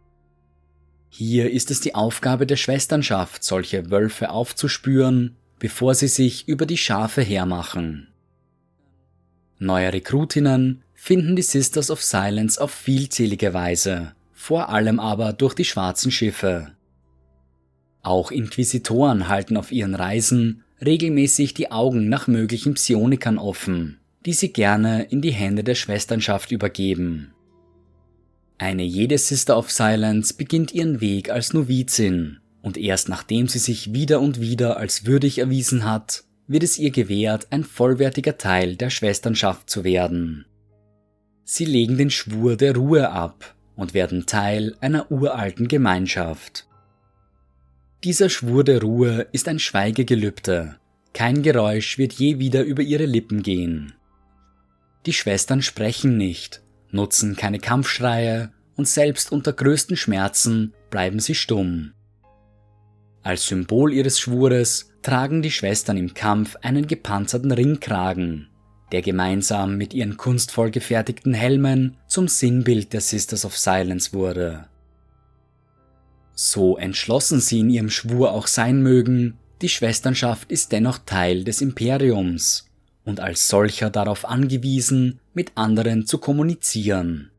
Hier 1.09 1.51
ist 1.51 1.71
es 1.71 1.81
die 1.81 1.95
Aufgabe 1.95 2.47
der 2.47 2.57
Schwesternschaft, 2.57 3.43
solche 3.43 3.91
Wölfe 3.91 4.31
aufzuspüren, 4.31 5.37
bevor 5.59 5.95
sie 5.95 6.09
sich 6.09 6.49
über 6.49 6.67
die 6.67 6.77
Schafe 6.77 7.23
hermachen. 7.23 8.09
Neue 9.59 9.93
Rekrutinnen 9.93 10.83
finden 10.95 11.35
die 11.35 11.43
Sisters 11.43 11.91
of 11.91 12.03
Silence 12.03 12.61
auf 12.61 12.71
vielzählige 12.71 13.55
Weise, 13.55 14.13
vor 14.33 14.69
allem 14.69 15.01
aber 15.01 15.33
durch 15.33 15.55
die 15.55 15.65
schwarzen 15.65 16.11
Schiffe. 16.13 16.73
Auch 18.03 18.31
Inquisitoren 18.31 19.29
halten 19.29 19.57
auf 19.57 19.73
ihren 19.73 19.95
Reisen 19.95 20.63
regelmäßig 20.85 21.55
die 21.55 21.73
Augen 21.73 22.09
nach 22.09 22.29
möglichen 22.29 22.75
Psionikern 22.75 23.39
offen, 23.39 23.99
die 24.25 24.33
sie 24.33 24.53
gerne 24.53 25.05
in 25.05 25.23
die 25.23 25.33
Hände 25.33 25.65
der 25.65 25.75
Schwesternschaft 25.75 26.53
übergeben. 26.53 27.33
Eine 28.59 28.83
jede 28.83 29.19
Sister 29.19 29.57
of 29.57 29.71
Silence 29.71 30.35
beginnt 30.35 30.75
ihren 30.75 31.01
Weg 31.01 31.31
als 31.31 31.53
Novizin 31.53 32.41
und 32.61 32.77
erst 32.77 33.09
nachdem 33.09 33.47
sie 33.47 33.61
sich 33.61 33.93
wieder 33.93 34.21
und 34.21 34.41
wieder 34.41 34.77
als 34.79 35.07
würdig 35.07 35.39
erwiesen 35.39 35.85
hat, 35.85 36.25
wird 36.49 36.65
es 36.65 36.79
ihr 36.79 36.91
gewährt, 36.91 37.47
ein 37.51 37.63
vollwertiger 37.63 38.37
Teil 38.37 38.75
der 38.75 38.91
Schwesternschaft 38.91 39.71
zu 39.71 39.85
werden. 39.85 40.45
Sie 41.45 41.65
legen 41.65 41.97
den 41.97 42.11
Schwur 42.11 42.57
der 42.57 42.75
Ruhe 42.75 43.11
ab 43.11 43.55
und 43.77 43.95
werden 43.95 44.27
Teil 44.27 44.77
einer 44.81 45.11
uralten 45.11 45.69
Gemeinschaft. 45.69 46.67
Dieser 48.03 48.29
Schwur 48.29 48.65
der 48.65 48.83
Ruhe 48.83 49.29
ist 49.33 49.49
ein 49.49 49.59
Schweigegelübde. 49.59 50.77
Kein 51.15 51.43
Geräusch 51.43 51.97
wird 51.97 52.13
je 52.15 52.39
wieder 52.39 52.65
über 52.65 52.83
ihre 52.83 53.07
Lippen 53.07 53.43
gehen. 53.43 53.95
Die 55.07 55.13
Schwestern 55.13 55.63
sprechen 55.63 56.17
nicht, 56.17 56.63
nutzen 56.91 57.37
keine 57.37 57.59
Kampfschreie 57.59 58.53
und 58.77 58.89
selbst 58.89 59.33
unter 59.33 59.53
größten 59.53 59.97
Schmerzen 59.97 60.73
bleiben 60.91 61.21
sie 61.21 61.35
stumm. 61.35 61.93
Als 63.23 63.47
Symbol 63.47 63.93
ihres 63.93 64.21
Schwures 64.21 64.93
tragen 65.03 65.43
die 65.43 65.51
Schwestern 65.51 65.97
im 65.97 66.15
Kampf 66.15 66.57
einen 66.63 66.87
gepanzerten 66.87 67.53
Ringkragen, 67.53 68.49
der 68.93 69.03
gemeinsam 69.03 69.77
mit 69.77 69.93
ihren 69.93 70.17
kunstvoll 70.17 70.71
gefertigten 70.71 71.35
Helmen 71.35 71.97
zum 72.07 72.29
Sinnbild 72.29 72.93
der 72.93 73.01
Sisters 73.01 73.45
of 73.45 73.59
Silence 73.59 74.13
wurde. 74.13 74.69
So 76.35 76.79
entschlossen 76.79 77.41
sie 77.41 77.61
in 77.61 77.71
ihrem 77.71 77.91
Schwur 77.91 78.33
auch 78.33 78.47
sein 78.47 78.81
mögen, 78.81 79.39
die 79.61 79.69
Schwesternschaft 79.69 80.53
ist 80.53 80.71
dennoch 80.71 80.99
Teil 80.99 81.43
des 81.43 81.61
Imperiums 81.61 82.68
und 83.09 83.21
als 83.21 83.49
solcher 83.49 83.89
darauf 83.89 84.27
angewiesen, 84.27 85.19
mit 85.33 85.53
anderen 85.55 86.05
zu 86.05 86.19
kommunizieren. 86.19 87.31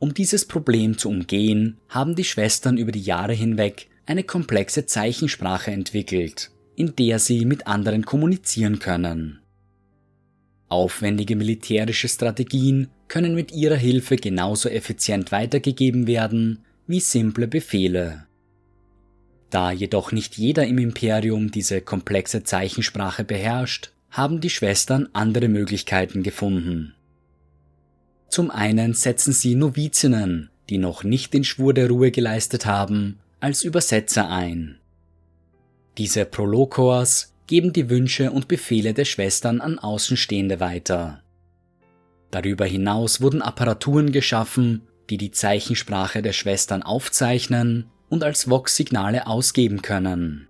Um 0.00 0.14
dieses 0.14 0.48
Problem 0.48 0.98
zu 0.98 1.08
umgehen, 1.08 1.76
haben 1.88 2.16
die 2.16 2.24
Schwestern 2.24 2.76
über 2.76 2.90
die 2.90 3.00
Jahre 3.00 3.34
hinweg 3.34 3.86
eine 4.04 4.24
komplexe 4.24 4.84
Zeichensprache 4.84 5.70
entwickelt, 5.70 6.50
in 6.74 6.96
der 6.96 7.20
sie 7.20 7.44
mit 7.44 7.68
anderen 7.68 8.04
kommunizieren 8.04 8.80
können. 8.80 9.38
Aufwendige 10.68 11.36
militärische 11.36 12.08
Strategien 12.08 12.88
können 13.06 13.36
mit 13.36 13.52
ihrer 13.52 13.76
Hilfe 13.76 14.16
genauso 14.16 14.68
effizient 14.68 15.30
weitergegeben 15.30 16.08
werden 16.08 16.64
wie 16.88 16.98
simple 16.98 17.46
Befehle. 17.46 18.26
Da 19.50 19.70
jedoch 19.70 20.10
nicht 20.10 20.36
jeder 20.36 20.66
im 20.66 20.78
Imperium 20.78 21.52
diese 21.52 21.80
komplexe 21.80 22.42
Zeichensprache 22.42 23.22
beherrscht, 23.22 23.92
haben 24.10 24.40
die 24.40 24.50
Schwestern 24.50 25.08
andere 25.12 25.48
Möglichkeiten 25.48 26.22
gefunden. 26.22 26.94
Zum 28.28 28.50
einen 28.50 28.94
setzen 28.94 29.32
sie 29.32 29.54
Novizinnen, 29.54 30.50
die 30.68 30.78
noch 30.78 31.04
nicht 31.04 31.32
den 31.32 31.44
Schwur 31.44 31.74
der 31.74 31.88
Ruhe 31.88 32.10
geleistet 32.10 32.66
haben, 32.66 33.18
als 33.40 33.62
Übersetzer 33.62 34.28
ein. 34.28 34.78
Diese 35.96 36.24
Prolokors 36.24 37.34
geben 37.46 37.72
die 37.72 37.88
Wünsche 37.88 38.30
und 38.30 38.48
Befehle 38.48 38.92
der 38.92 39.04
Schwestern 39.04 39.60
an 39.60 39.78
Außenstehende 39.78 40.60
weiter. 40.60 41.22
Darüber 42.30 42.66
hinaus 42.66 43.20
wurden 43.20 43.40
Apparaturen 43.40 44.12
geschaffen, 44.12 44.82
die 45.08 45.16
die 45.16 45.30
Zeichensprache 45.30 46.20
der 46.20 46.32
Schwestern 46.32 46.82
aufzeichnen 46.82 47.86
und 48.10 48.22
als 48.22 48.50
Vox-Signale 48.50 49.26
ausgeben 49.26 49.80
können. 49.80 50.47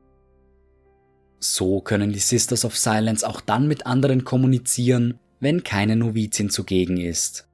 So 1.40 1.80
können 1.80 2.12
die 2.12 2.18
Sisters 2.18 2.64
of 2.64 2.76
Silence 2.76 3.26
auch 3.26 3.40
dann 3.40 3.68
mit 3.68 3.86
anderen 3.86 4.24
kommunizieren, 4.24 5.18
wenn 5.40 5.62
keine 5.62 5.96
Novizin 5.96 6.50
zugegen 6.50 6.96
ist. 6.96 7.46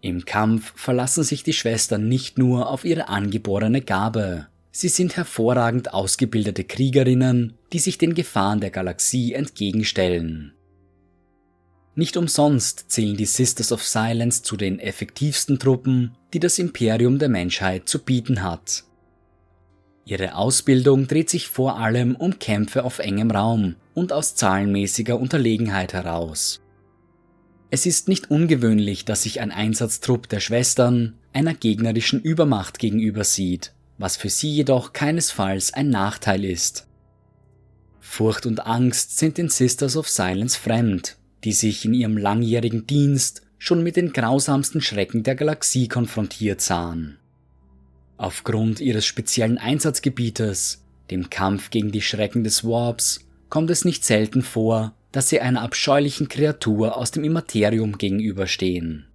Im 0.00 0.24
Kampf 0.24 0.72
verlassen 0.76 1.24
sich 1.24 1.42
die 1.42 1.54
Schwestern 1.54 2.08
nicht 2.08 2.38
nur 2.38 2.68
auf 2.68 2.84
ihre 2.84 3.08
angeborene 3.08 3.80
Gabe, 3.80 4.48
sie 4.70 4.88
sind 4.88 5.16
hervorragend 5.16 5.94
ausgebildete 5.94 6.64
Kriegerinnen, 6.64 7.54
die 7.72 7.78
sich 7.78 7.96
den 7.96 8.14
Gefahren 8.14 8.60
der 8.60 8.70
Galaxie 8.70 9.32
entgegenstellen. 9.32 10.52
Nicht 11.96 12.16
umsonst 12.16 12.90
zählen 12.90 13.16
die 13.16 13.24
Sisters 13.24 13.70
of 13.70 13.84
Silence 13.84 14.42
zu 14.42 14.56
den 14.56 14.80
effektivsten 14.80 15.58
Truppen, 15.58 16.16
die 16.32 16.40
das 16.40 16.58
Imperium 16.58 17.18
der 17.18 17.28
Menschheit 17.28 17.88
zu 17.88 18.00
bieten 18.00 18.42
hat. 18.42 18.84
Ihre 20.06 20.34
Ausbildung 20.34 21.06
dreht 21.06 21.30
sich 21.30 21.48
vor 21.48 21.78
allem 21.78 22.14
um 22.14 22.38
Kämpfe 22.38 22.84
auf 22.84 22.98
engem 22.98 23.30
Raum 23.30 23.76
und 23.94 24.12
aus 24.12 24.34
zahlenmäßiger 24.34 25.18
Unterlegenheit 25.18 25.94
heraus. 25.94 26.60
Es 27.70 27.86
ist 27.86 28.08
nicht 28.08 28.30
ungewöhnlich, 28.30 29.04
dass 29.04 29.22
sich 29.22 29.40
ein 29.40 29.50
Einsatztrupp 29.50 30.28
der 30.28 30.40
Schwestern 30.40 31.14
einer 31.32 31.54
gegnerischen 31.54 32.20
Übermacht 32.20 32.78
gegenüber 32.78 33.24
sieht, 33.24 33.72
was 33.98 34.16
für 34.16 34.28
sie 34.28 34.50
jedoch 34.50 34.92
keinesfalls 34.92 35.72
ein 35.72 35.88
Nachteil 35.88 36.44
ist. 36.44 36.86
Furcht 38.00 38.46
und 38.46 38.66
Angst 38.66 39.18
sind 39.18 39.38
den 39.38 39.48
Sisters 39.48 39.96
of 39.96 40.08
Silence 40.08 40.58
fremd, 40.58 41.16
die 41.42 41.52
sich 41.52 41.84
in 41.84 41.94
ihrem 41.94 42.18
langjährigen 42.18 42.86
Dienst 42.86 43.42
schon 43.58 43.82
mit 43.82 43.96
den 43.96 44.12
grausamsten 44.12 44.82
Schrecken 44.82 45.22
der 45.22 45.34
Galaxie 45.34 45.88
konfrontiert 45.88 46.60
sahen. 46.60 47.18
Aufgrund 48.16 48.80
ihres 48.80 49.06
speziellen 49.06 49.58
Einsatzgebietes, 49.58 50.84
dem 51.10 51.30
Kampf 51.30 51.70
gegen 51.70 51.90
die 51.90 52.00
Schrecken 52.00 52.44
des 52.44 52.64
Warps, 52.64 53.20
kommt 53.48 53.70
es 53.70 53.84
nicht 53.84 54.04
selten 54.04 54.42
vor, 54.42 54.94
dass 55.12 55.28
sie 55.28 55.40
einer 55.40 55.62
abscheulichen 55.62 56.28
Kreatur 56.28 56.96
aus 56.96 57.10
dem 57.10 57.24
Immaterium 57.24 57.98
gegenüberstehen. 57.98 59.06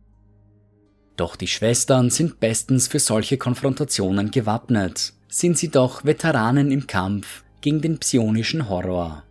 Doch 1.18 1.36
die 1.36 1.48
Schwestern 1.48 2.10
sind 2.10 2.40
bestens 2.40 2.88
für 2.88 3.00
solche 3.00 3.38
Konfrontationen 3.38 4.32
gewappnet, 4.32 5.14
sind 5.28 5.58
sie 5.58 5.70
doch 5.70 6.06
Veteranen 6.06 6.72
im 6.72 6.88
Kampf 6.88 7.44
gegen 7.60 7.82
den 7.82 8.00
psionischen 8.00 8.70
Horror. 8.70 9.24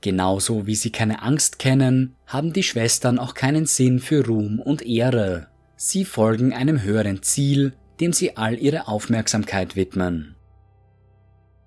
Genauso 0.00 0.66
wie 0.66 0.74
sie 0.74 0.90
keine 0.90 1.22
Angst 1.22 1.58
kennen, 1.58 2.16
haben 2.26 2.52
die 2.52 2.62
Schwestern 2.62 3.18
auch 3.18 3.34
keinen 3.34 3.66
Sinn 3.66 4.00
für 4.00 4.26
Ruhm 4.26 4.58
und 4.58 4.82
Ehre. 4.82 5.48
Sie 5.76 6.04
folgen 6.04 6.52
einem 6.52 6.82
höheren 6.82 7.22
Ziel, 7.22 7.74
dem 8.02 8.12
sie 8.12 8.36
all 8.36 8.58
ihre 8.58 8.88
Aufmerksamkeit 8.88 9.76
widmen. 9.76 10.34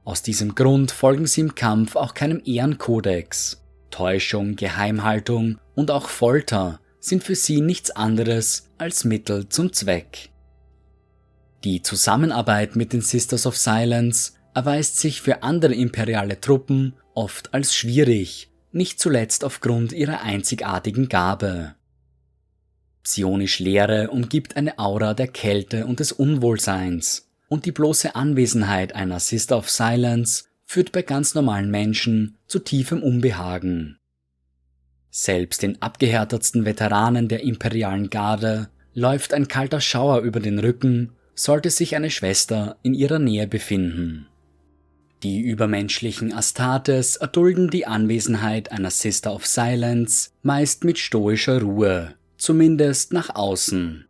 Aus 0.03 0.21
diesem 0.21 0.53
Grund 0.53 0.91
folgen 0.91 1.27
sie 1.27 1.39
im 1.39 1.55
Kampf 1.55 1.95
auch 1.95 2.13
keinem 2.13 2.41
Ehrenkodex. 2.43 3.63
Täuschung, 3.89 4.57
Geheimhaltung 4.57 5.59
und 5.75 5.91
auch 5.91 6.09
Folter 6.09 6.81
sind 6.99 7.23
für 7.23 7.35
sie 7.35 7.61
nichts 7.61 7.89
anderes 7.89 8.69
als 8.77 9.05
Mittel 9.05 9.47
zum 9.47 9.71
Zweck. 9.71 10.29
Die 11.63 11.81
Zusammenarbeit 11.81 12.75
mit 12.75 12.91
den 12.91 12.99
Sisters 12.99 13.45
of 13.45 13.55
Silence 13.55 14.33
erweist 14.53 14.99
sich 14.99 15.21
für 15.21 15.41
andere 15.41 15.73
imperiale 15.73 16.41
Truppen 16.41 16.95
oft 17.13 17.53
als 17.53 17.73
schwierig, 17.73 18.51
nicht 18.73 18.99
zuletzt 18.99 19.45
aufgrund 19.45 19.93
ihrer 19.93 20.21
einzigartigen 20.21 21.07
Gabe. 21.07 21.75
Psionisch 23.05 23.59
Lehre 23.59 24.09
umgibt 24.09 24.57
eine 24.57 24.79
Aura 24.79 25.13
der 25.13 25.27
Kälte 25.27 25.85
und 25.85 25.99
des 25.99 26.11
Unwohlseins, 26.11 27.29
und 27.47 27.65
die 27.65 27.71
bloße 27.71 28.15
Anwesenheit 28.15 28.95
einer 28.95 29.19
Sister 29.19 29.59
of 29.59 29.69
Silence 29.69 30.45
führt 30.65 30.91
bei 30.91 31.03
ganz 31.03 31.35
normalen 31.35 31.69
Menschen 31.69 32.35
zu 32.47 32.57
tiefem 32.57 33.03
Unbehagen. 33.03 33.99
Selbst 35.11 35.61
den 35.61 35.79
abgehärtetsten 35.83 36.65
Veteranen 36.65 37.27
der 37.27 37.43
imperialen 37.43 38.09
Garde 38.09 38.69
läuft 38.95 39.35
ein 39.35 39.47
kalter 39.47 39.81
Schauer 39.81 40.21
über 40.21 40.39
den 40.39 40.57
Rücken, 40.57 41.11
sollte 41.35 41.69
sich 41.69 41.95
eine 41.95 42.09
Schwester 42.09 42.77
in 42.81 42.95
ihrer 42.95 43.19
Nähe 43.19 43.45
befinden. 43.45 44.25
Die 45.21 45.41
übermenschlichen 45.41 46.33
Astartes 46.33 47.17
erdulden 47.17 47.69
die 47.69 47.85
Anwesenheit 47.85 48.71
einer 48.71 48.89
Sister 48.89 49.35
of 49.35 49.45
Silence 49.45 50.31
meist 50.41 50.83
mit 50.83 50.97
stoischer 50.97 51.61
Ruhe, 51.61 52.15
zumindest 52.45 53.11
nach 53.11 53.33
außen. 53.33 54.05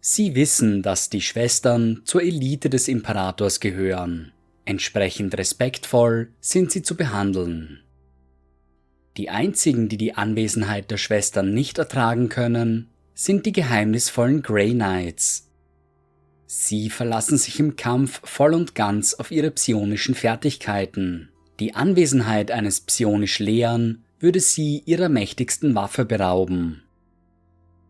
Sie 0.00 0.34
wissen, 0.34 0.82
dass 0.82 1.08
die 1.08 1.20
Schwestern 1.20 2.02
zur 2.04 2.20
Elite 2.20 2.68
des 2.68 2.88
Imperators 2.88 3.60
gehören. 3.60 4.32
Entsprechend 4.64 5.38
respektvoll 5.38 6.32
sind 6.40 6.72
sie 6.72 6.82
zu 6.82 6.96
behandeln. 6.96 7.78
Die 9.16 9.30
einzigen, 9.30 9.88
die 9.88 9.98
die 9.98 10.14
Anwesenheit 10.14 10.90
der 10.90 10.96
Schwestern 10.96 11.54
nicht 11.54 11.78
ertragen 11.78 12.28
können, 12.28 12.90
sind 13.14 13.46
die 13.46 13.52
geheimnisvollen 13.52 14.42
Grey 14.42 14.72
Knights. 14.72 15.48
Sie 16.46 16.90
verlassen 16.90 17.38
sich 17.38 17.60
im 17.60 17.76
Kampf 17.76 18.20
voll 18.24 18.54
und 18.54 18.74
ganz 18.74 19.14
auf 19.14 19.30
ihre 19.30 19.52
psionischen 19.52 20.16
Fertigkeiten. 20.16 21.28
Die 21.60 21.76
Anwesenheit 21.76 22.50
eines 22.50 22.80
psionisch 22.80 23.38
Lehren 23.38 24.02
würde 24.18 24.40
sie 24.40 24.82
ihrer 24.86 25.08
mächtigsten 25.08 25.76
Waffe 25.76 26.04
berauben. 26.04 26.82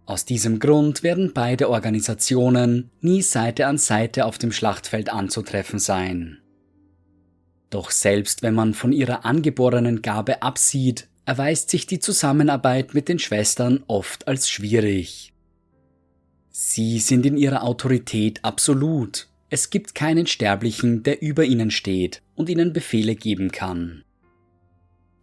Aus 0.04 0.24
diesem 0.24 0.58
Grund 0.58 1.02
werden 1.02 1.32
beide 1.32 1.70
Organisationen 1.70 2.90
nie 3.00 3.22
Seite 3.22 3.66
an 3.66 3.78
Seite 3.78 4.26
auf 4.26 4.36
dem 4.38 4.52
Schlachtfeld 4.52 5.10
anzutreffen 5.10 5.78
sein. 5.78 6.38
Doch 7.70 7.90
selbst 7.90 8.42
wenn 8.42 8.54
man 8.54 8.74
von 8.74 8.92
ihrer 8.92 9.24
angeborenen 9.24 10.02
Gabe 10.02 10.42
absieht, 10.42 11.08
erweist 11.24 11.70
sich 11.70 11.86
die 11.86 12.00
Zusammenarbeit 12.00 12.94
mit 12.94 13.08
den 13.08 13.18
Schwestern 13.18 13.84
oft 13.86 14.26
als 14.28 14.50
schwierig. 14.50 15.32
Sie 16.50 16.98
sind 16.98 17.24
in 17.24 17.36
ihrer 17.36 17.62
Autorität 17.62 18.44
absolut, 18.44 19.28
es 19.48 19.70
gibt 19.70 19.94
keinen 19.94 20.26
Sterblichen, 20.26 21.02
der 21.02 21.22
über 21.22 21.44
ihnen 21.44 21.70
steht 21.70 22.22
und 22.34 22.48
ihnen 22.48 22.72
Befehle 22.72 23.14
geben 23.14 23.52
kann. 23.52 24.02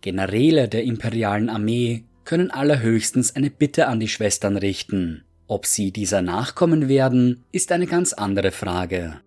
Generäle 0.02 0.68
der 0.70 0.84
imperialen 0.84 1.50
Armee 1.50 2.06
können 2.30 2.52
allerhöchstens 2.52 3.36
eine 3.36 3.50
Bitte 3.50 3.88
an 3.88 4.00
die 4.00 4.08
Schwestern 4.08 4.56
richten. 4.56 5.24
Ob 5.48 5.66
sie 5.66 5.92
dieser 5.92 6.22
nachkommen 6.22 6.88
werden, 6.88 7.44
ist 7.52 7.72
eine 7.72 7.88
ganz 7.88 8.14
andere 8.14 8.52
Frage. 8.52 9.20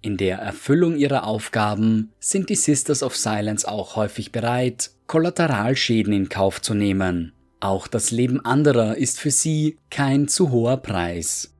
In 0.00 0.16
der 0.16 0.38
Erfüllung 0.38 0.96
ihrer 0.96 1.24
Aufgaben 1.26 2.10
sind 2.18 2.48
die 2.48 2.54
Sisters 2.54 3.02
of 3.02 3.14
Silence 3.14 3.68
auch 3.68 3.96
häufig 3.96 4.32
bereit, 4.32 4.92
Kollateralschäden 5.06 6.14
in 6.14 6.30
Kauf 6.30 6.62
zu 6.62 6.72
nehmen. 6.72 7.34
Auch 7.60 7.86
das 7.86 8.12
Leben 8.12 8.42
anderer 8.42 8.96
ist 8.96 9.20
für 9.20 9.30
sie 9.30 9.76
kein 9.90 10.28
zu 10.28 10.52
hoher 10.52 10.78
Preis. 10.78 11.52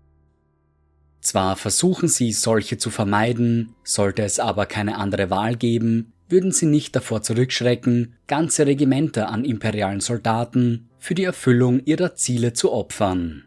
Zwar 1.21 1.55
versuchen 1.55 2.09
sie, 2.09 2.33
solche 2.33 2.79
zu 2.79 2.89
vermeiden, 2.89 3.75
sollte 3.85 4.23
es 4.23 4.41
aber 4.41 4.65
keine 4.65 4.97
andere 4.97 5.29
Wahl 5.29 5.55
geben, 5.57 6.12
würden 6.33 6.51
sie 6.51 6.67
nicht 6.67 6.97
davor 6.97 7.23
zurückschrecken, 7.23 8.17
ganze 8.27 8.67
Regimenter 8.67 9.29
an 9.29 9.45
imperialen 9.45 10.01
Soldaten 10.01 10.89
für 10.99 11.15
die 11.15 11.25
Erfüllung 11.25 11.85
ihrer 11.85 12.17
Ziele 12.17 12.55
zu 12.55 12.73
opfern. 12.73 13.45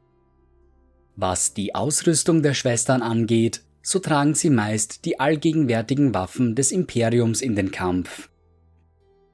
Was 1.18 1.54
die 1.54 1.76
Ausrüstung 1.76 2.44
der 2.44 2.54
Schwestern 2.54 3.02
angeht, 3.02 3.62
so 3.82 4.00
tragen 4.00 4.36
sie 4.36 4.50
meist 4.50 5.06
die 5.06 5.20
allgegenwärtigen 5.20 6.14
Waffen 6.14 6.56
des 6.56 6.72
Imperiums 6.72 7.42
in 7.42 7.56
den 7.56 7.72
Kampf. 7.72 8.30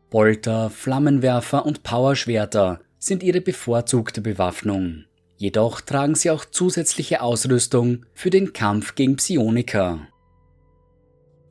Bolter, 0.10 0.70
Flammenwerfer 0.70 1.66
und 1.66 1.84
Powerschwerter 1.84 2.82
sind 3.00 3.24
ihre 3.24 3.42
bevorzugte 3.42 4.22
Bewaffnung. 4.22 5.06
Jedoch 5.38 5.82
tragen 5.82 6.16
sie 6.16 6.30
auch 6.30 6.46
zusätzliche 6.46 7.22
Ausrüstung 7.22 8.06
für 8.14 8.30
den 8.30 8.54
Kampf 8.54 8.96
gegen 8.96 9.16
Psioniker. 9.16 10.08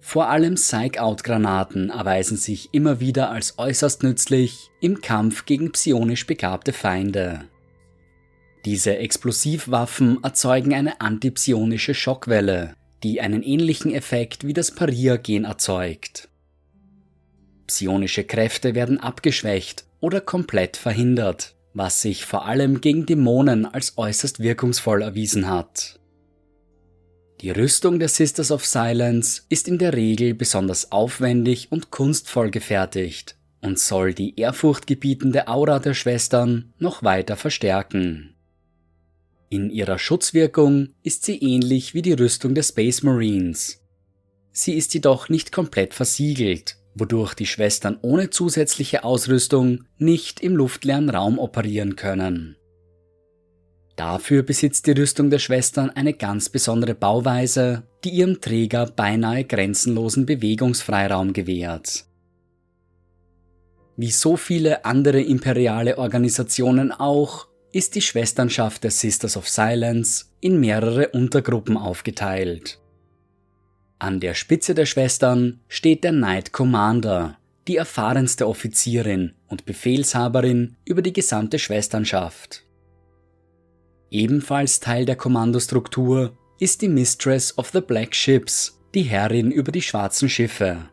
Vor 0.01 0.29
allem 0.29 0.55
Psych-Out-Granaten 0.55 1.91
erweisen 1.91 2.37
sich 2.37 2.71
immer 2.73 3.01
wieder 3.01 3.31
als 3.31 3.59
äußerst 3.59 4.03
nützlich 4.03 4.71
im 4.81 5.01
Kampf 5.01 5.45
gegen 5.45 5.73
psionisch 5.73 6.27
begabte 6.27 6.73
Feinde. 6.73 7.45
Diese 8.65 8.97
Explosivwaffen 8.97 10.23
erzeugen 10.23 10.75
eine 10.75 11.01
antipsionische 11.01 11.95
Schockwelle, 11.95 12.75
die 13.03 13.21
einen 13.21 13.43
ähnlichen 13.43 13.93
Effekt 13.93 14.47
wie 14.47 14.53
das 14.53 14.71
Parier-Gen 14.71 15.45
erzeugt. 15.45 16.29
Psionische 17.67 18.25
Kräfte 18.25 18.75
werden 18.75 18.99
abgeschwächt 18.99 19.85
oder 20.01 20.21
komplett 20.21 20.77
verhindert, 20.77 21.55
was 21.73 22.03
sich 22.03 22.25
vor 22.25 22.47
allem 22.47 22.81
gegen 22.81 23.07
Dämonen 23.07 23.65
als 23.65 23.97
äußerst 23.97 24.41
wirkungsvoll 24.41 25.03
erwiesen 25.03 25.49
hat. 25.49 26.00
Die 27.41 27.51
Rüstung 27.51 27.99
der 27.99 28.09
Sisters 28.09 28.51
of 28.51 28.67
Silence 28.67 29.43
ist 29.49 29.67
in 29.67 29.79
der 29.79 29.95
Regel 29.95 30.35
besonders 30.35 30.93
aufwendig 30.93 31.69
und 31.73 31.91
kunstvoll 31.91 32.51
gefertigt 32.51 33.37
und 33.63 33.79
soll 33.79 34.13
die 34.13 34.39
ehrfurchtgebietende 34.39 35.49
Aura 35.49 35.79
der 35.79 35.95
Schwestern 35.95 36.75
noch 36.79 37.03
weiter 37.03 37.37
verstärken. 37.37 38.35
In 39.49 39.71
ihrer 39.71 39.99
Schutzwirkung 39.99 40.91
ist 41.03 41.25
sie 41.25 41.39
ähnlich 41.39 41.95
wie 41.95 42.03
die 42.03 42.13
Rüstung 42.13 42.55
der 42.55 42.63
Space 42.63 43.03
Marines. 43.03 43.81
Sie 44.53 44.75
ist 44.75 44.93
jedoch 44.93 45.31
nicht 45.31 45.51
komplett 45.51 45.95
versiegelt, 45.95 46.77
wodurch 46.95 47.33
die 47.33 47.47
Schwestern 47.47 47.99
ohne 48.03 48.29
zusätzliche 48.29 49.03
Ausrüstung 49.03 49.85
nicht 49.97 50.41
im 50.41 50.57
luftleeren 50.57 51.09
Raum 51.09 51.39
operieren 51.39 51.97
können. 51.97 52.57
Dafür 54.01 54.43
besitzt 54.43 54.87
die 54.87 54.93
Rüstung 54.93 55.29
der 55.29 55.39
Schwestern 55.39 55.91
eine 55.91 56.15
ganz 56.15 56.49
besondere 56.49 56.95
Bauweise, 56.95 57.83
die 58.03 58.09
ihrem 58.09 58.41
Träger 58.41 58.87
beinahe 58.87 59.45
grenzenlosen 59.45 60.25
Bewegungsfreiraum 60.25 61.35
gewährt. 61.35 62.07
Wie 63.99 64.11
so 64.11 64.39
viele 64.39 64.87
andere 64.87 65.21
imperiale 65.21 65.99
Organisationen 65.99 66.93
auch, 66.93 67.49
ist 67.73 67.95
die 67.95 68.01
Schwesternschaft 68.01 68.85
der 68.85 68.91
Sisters 68.91 69.37
of 69.37 69.47
Silence 69.47 70.31
in 70.41 70.59
mehrere 70.59 71.09
Untergruppen 71.09 71.77
aufgeteilt. 71.77 72.81
An 73.99 74.19
der 74.19 74.33
Spitze 74.33 74.73
der 74.75 74.87
Schwestern 74.87 75.61
steht 75.69 76.05
der 76.05 76.13
Knight 76.13 76.53
Commander, 76.53 77.37
die 77.69 77.77
erfahrenste 77.77 78.49
Offizierin 78.49 79.35
und 79.49 79.67
Befehlshaberin 79.67 80.77
über 80.87 81.03
die 81.03 81.13
gesamte 81.13 81.59
Schwesternschaft. 81.59 82.65
Ebenfalls 84.11 84.81
Teil 84.81 85.05
der 85.05 85.17
Kommandostruktur 85.17 86.33
ist 86.59 86.83
die 86.83 86.89
Mistress 86.89 87.57
of 87.57 87.71
the 87.71 87.81
Black 87.81 88.15
Ships, 88.15 88.81
die 88.93 89.03
Herrin 89.03 89.53
über 89.53 89.71
die 89.71 89.83
schwarzen 89.83 90.29
Schiffe. 90.29 90.89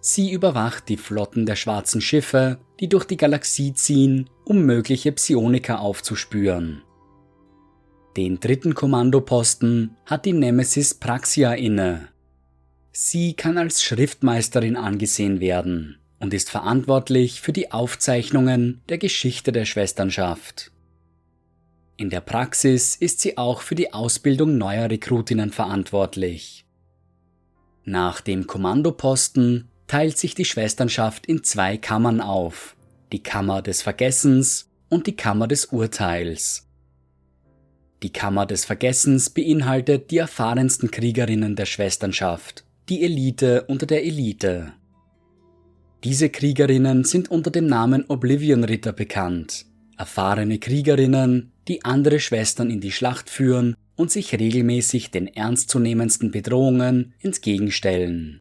Sie 0.00 0.32
überwacht 0.32 0.88
die 0.88 0.96
Flotten 0.96 1.46
der 1.46 1.54
schwarzen 1.54 2.00
Schiffe, 2.00 2.58
die 2.80 2.88
durch 2.88 3.04
die 3.04 3.16
Galaxie 3.16 3.72
ziehen, 3.72 4.28
um 4.44 4.66
mögliche 4.66 5.12
Psioniker 5.12 5.78
aufzuspüren. 5.78 6.82
Den 8.16 8.40
dritten 8.40 8.74
Kommandoposten 8.74 9.96
hat 10.04 10.26
die 10.26 10.32
Nemesis 10.32 10.94
Praxia 10.94 11.54
inne. 11.54 12.08
Sie 12.90 13.34
kann 13.34 13.56
als 13.56 13.82
Schriftmeisterin 13.82 14.76
angesehen 14.76 15.38
werden 15.38 15.98
und 16.18 16.34
ist 16.34 16.50
verantwortlich 16.50 17.40
für 17.40 17.52
die 17.52 17.70
Aufzeichnungen 17.70 18.82
der 18.88 18.98
Geschichte 18.98 19.52
der 19.52 19.64
Schwesternschaft. 19.64 20.72
In 21.96 22.10
der 22.10 22.20
Praxis 22.20 22.96
ist 22.96 23.20
sie 23.20 23.38
auch 23.38 23.60
für 23.60 23.74
die 23.74 23.92
Ausbildung 23.92 24.58
neuer 24.58 24.90
Rekrutinnen 24.90 25.50
verantwortlich. 25.50 26.64
Nach 27.84 28.20
dem 28.20 28.46
Kommandoposten 28.46 29.68
teilt 29.86 30.16
sich 30.16 30.34
die 30.34 30.44
Schwesternschaft 30.44 31.26
in 31.26 31.44
zwei 31.44 31.76
Kammern 31.76 32.20
auf, 32.20 32.76
die 33.12 33.22
Kammer 33.22 33.60
des 33.60 33.82
Vergessens 33.82 34.70
und 34.88 35.06
die 35.06 35.16
Kammer 35.16 35.48
des 35.48 35.66
Urteils. 35.66 36.68
Die 38.02 38.10
Kammer 38.12 38.46
des 38.46 38.64
Vergessens 38.64 39.30
beinhaltet 39.30 40.10
die 40.10 40.18
erfahrensten 40.18 40.90
Kriegerinnen 40.90 41.54
der 41.54 41.66
Schwesternschaft, 41.66 42.64
die 42.88 43.04
Elite 43.04 43.64
unter 43.68 43.86
der 43.86 44.04
Elite. 44.04 44.72
Diese 46.02 46.30
Kriegerinnen 46.30 47.04
sind 47.04 47.30
unter 47.30 47.50
dem 47.52 47.66
Namen 47.66 48.04
Oblivion 48.08 48.64
Ritter 48.64 48.92
bekannt, 48.92 49.66
erfahrene 49.96 50.58
Kriegerinnen, 50.58 51.51
die 51.68 51.84
andere 51.84 52.20
Schwestern 52.20 52.70
in 52.70 52.80
die 52.80 52.92
Schlacht 52.92 53.30
führen 53.30 53.76
und 53.96 54.10
sich 54.10 54.38
regelmäßig 54.38 55.10
den 55.10 55.26
ernstzunehmendsten 55.26 56.30
Bedrohungen 56.30 57.14
entgegenstellen. 57.20 58.40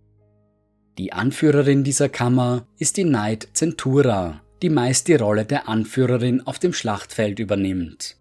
Die 0.97 1.13
Anführerin 1.13 1.83
dieser 1.83 2.09
Kammer 2.09 2.67
ist 2.77 2.97
die 2.97 3.03
Knight 3.03 3.49
Centura, 3.53 4.41
die 4.61 4.69
meist 4.69 5.07
die 5.07 5.15
Rolle 5.15 5.45
der 5.45 5.67
Anführerin 5.67 6.41
auf 6.41 6.59
dem 6.59 6.73
Schlachtfeld 6.73 7.39
übernimmt. 7.39 8.17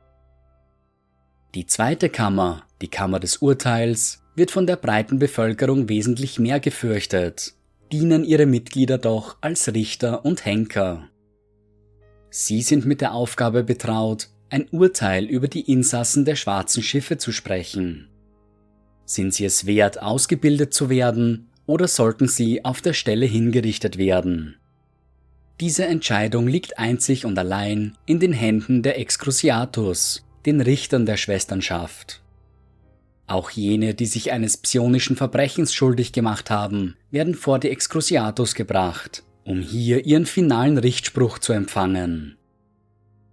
Die 1.55 1.67
zweite 1.67 2.09
Kammer, 2.09 2.63
die 2.81 2.89
Kammer 2.89 3.19
des 3.19 3.39
Urteils, 3.39 4.23
wird 4.37 4.51
von 4.51 4.67
der 4.67 4.77
breiten 4.77 5.19
Bevölkerung 5.19 5.89
wesentlich 5.89 6.39
mehr 6.39 6.61
gefürchtet, 6.61 7.55
dienen 7.93 8.25
ihre 8.25 8.47
Mitglieder 8.47 8.99
doch 8.99 9.37
als 9.41 9.75
Richter 9.75 10.25
und 10.25 10.45
Henker. 10.45 11.09
Sie 12.31 12.63
sind 12.63 12.87
mit 12.87 13.01
der 13.01 13.13
Aufgabe 13.13 13.65
betraut, 13.65 14.29
ein 14.51 14.69
Urteil 14.71 15.25
über 15.25 15.49
die 15.49 15.71
Insassen 15.73 16.25
der 16.25 16.37
schwarzen 16.37 16.83
Schiffe 16.83 17.19
zu 17.19 17.33
sprechen. 17.33 18.09
Sind 19.05 19.35
sie 19.35 19.45
es 19.45 19.67
wert, 19.67 20.03
ausgebildet 20.03 20.75
zu 20.75 20.91
werden, 20.91 21.49
oder 21.67 21.89
sollten 21.89 22.27
sie 22.27 22.65
auf 22.65 22.81
der 22.81 22.95
Stelle 22.95 23.27
hingerichtet 23.27 23.97
werden? 23.97 24.57
Diese 25.61 25.85
Entscheidung 25.85 26.49
liegt 26.49 26.79
einzig 26.79 27.27
und 27.27 27.39
allein 27.39 27.97
in 28.07 28.19
den 28.19 28.33
Händen 28.33 28.83
der 28.83 28.99
Excruciatus, 28.99 30.27
den 30.47 30.61
Richtern 30.61 31.07
der 31.07 31.17
Schwesternschaft. 31.17 32.23
Auch 33.27 33.51
jene, 33.51 33.95
die 33.95 34.07
sich 34.07 34.33
eines 34.33 34.57
psionischen 34.57 35.17
Verbrechens 35.17 35.73
schuldig 35.73 36.13
gemacht 36.13 36.51
haben, 36.51 36.97
werden 37.13 37.35
vor 37.35 37.61
die 37.61 37.71
Excruciatus 37.71 38.55
gebracht, 38.55 39.23
um 39.45 39.61
hier 39.61 40.05
ihren 40.07 40.27
finalen 40.27 40.79
Richtspruch 40.79 41.39
zu 41.39 41.53
empfangen. 41.53 42.37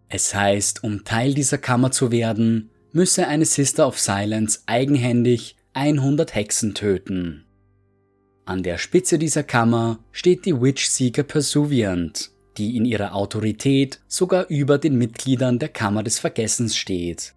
Es 0.09 0.33
heißt, 0.33 0.83
um 0.83 1.03
Teil 1.03 1.33
dieser 1.33 1.57
Kammer 1.57 1.91
zu 1.91 2.11
werden, 2.11 2.69
müsse 2.91 3.27
eine 3.27 3.45
Sister 3.45 3.87
of 3.87 3.99
Silence 3.99 4.61
eigenhändig 4.65 5.55
100 5.73 6.33
Hexen 6.33 6.73
töten. 6.73 7.45
An 8.45 8.63
der 8.63 8.77
Spitze 8.77 9.19
dieser 9.19 9.43
Kammer 9.43 9.99
steht 10.11 10.45
die 10.45 10.59
Witch-Seeker 10.59 11.23
Persuviant, 11.23 12.31
die 12.57 12.77
in 12.77 12.85
ihrer 12.85 13.13
Autorität 13.13 13.99
sogar 14.07 14.47
über 14.47 14.77
den 14.77 14.97
Mitgliedern 14.97 15.59
der 15.59 15.69
Kammer 15.69 16.03
des 16.03 16.19
Vergessens 16.19 16.77
steht. 16.77 17.35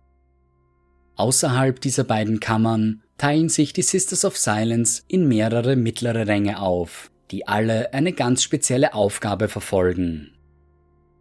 Außerhalb 1.17 1.81
dieser 1.81 2.05
beiden 2.05 2.41
Kammern 2.41 3.03
teilen 3.19 3.49
sich 3.49 3.73
die 3.73 3.83
Sisters 3.83 4.25
of 4.25 4.39
Silence 4.39 5.03
in 5.09 5.29
mehrere 5.29 5.77
mittlere 5.77 6.27
Ränge 6.27 6.63
auf, 6.63 7.11
die 7.31 7.47
alle 7.47 7.93
eine 7.93 8.13
ganz 8.13 8.43
spezielle 8.43 8.95
Aufgabe 8.95 9.49
verfolgen. 9.49 10.33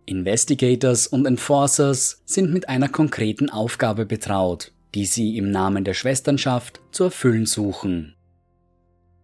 Investigators 0.09 1.07
und 1.07 1.25
Enforcers 1.25 2.21
sind 2.25 2.51
mit 2.51 2.67
einer 2.67 2.89
konkreten 2.89 3.49
Aufgabe 3.49 4.05
betraut 4.05 4.71
die 4.95 5.05
sie 5.05 5.37
im 5.37 5.51
Namen 5.51 5.83
der 5.83 5.93
Schwesternschaft 5.93 6.81
zu 6.91 7.05
erfüllen 7.05 7.45
suchen. 7.45 8.15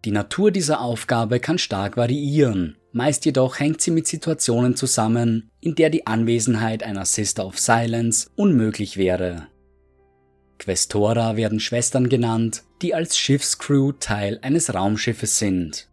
Die 0.03 0.11
Natur 0.11 0.51
dieser 0.51 0.81
Aufgabe 0.81 1.39
kann 1.39 1.57
stark 1.57 1.97
variieren, 1.97 2.77
meist 2.91 3.25
jedoch 3.25 3.59
hängt 3.59 3.81
sie 3.81 3.91
mit 3.91 4.05
Situationen 4.05 4.75
zusammen, 4.75 5.49
in 5.61 5.73
der 5.73 5.89
die 5.89 6.05
Anwesenheit 6.05 6.83
einer 6.83 7.05
Sister 7.05 7.45
of 7.45 7.57
Silence 7.57 8.29
unmöglich 8.35 8.97
wäre. 8.97 9.47
Questora 10.59 11.35
werden 11.35 11.59
Schwestern 11.59 12.07
genannt, 12.07 12.63
die 12.81 12.93
als 12.93 13.17
Schiffscrew 13.17 13.93
Teil 13.93 14.39
eines 14.41 14.73
Raumschiffes 14.73 15.39
sind. 15.39 15.89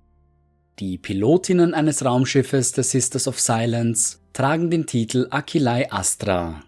Die 0.79 0.97
Pilotinnen 0.97 1.75
eines 1.75 2.05
Raumschiffes 2.05 2.73
der 2.73 2.85
Sisters 2.85 3.29
of 3.29 3.39
Silence 3.39 4.19
tragen 4.33 4.71
den 4.71 4.87
Titel 4.87 5.27
Achillei 5.31 5.91
Astra. 5.93 6.63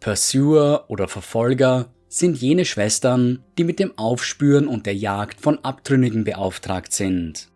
Pursuer 0.00 0.86
oder 0.88 1.06
Verfolger 1.06 1.90
sind 2.08 2.36
jene 2.38 2.64
Schwestern, 2.64 3.44
die 3.56 3.64
mit 3.64 3.78
dem 3.78 3.96
Aufspüren 3.96 4.66
und 4.66 4.86
der 4.86 4.96
Jagd 4.96 5.40
von 5.40 5.58
Abtrünnigen 5.64 6.24
beauftragt 6.24 6.92
sind. 6.92 7.48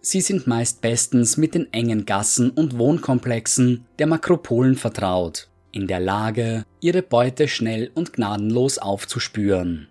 Sie 0.00 0.22
sind 0.22 0.46
meist 0.46 0.80
bestens 0.80 1.36
mit 1.36 1.54
den 1.54 1.70
engen 1.72 2.06
Gassen 2.06 2.50
und 2.50 2.78
Wohnkomplexen 2.78 3.84
der 3.98 4.06
Makropolen 4.06 4.76
vertraut, 4.76 5.48
in 5.72 5.86
der 5.86 6.00
Lage, 6.00 6.64
ihre 6.80 7.02
Beute 7.02 7.48
schnell 7.48 7.90
und 7.94 8.14
gnadenlos 8.14 8.78
aufzuspüren. 8.78 9.88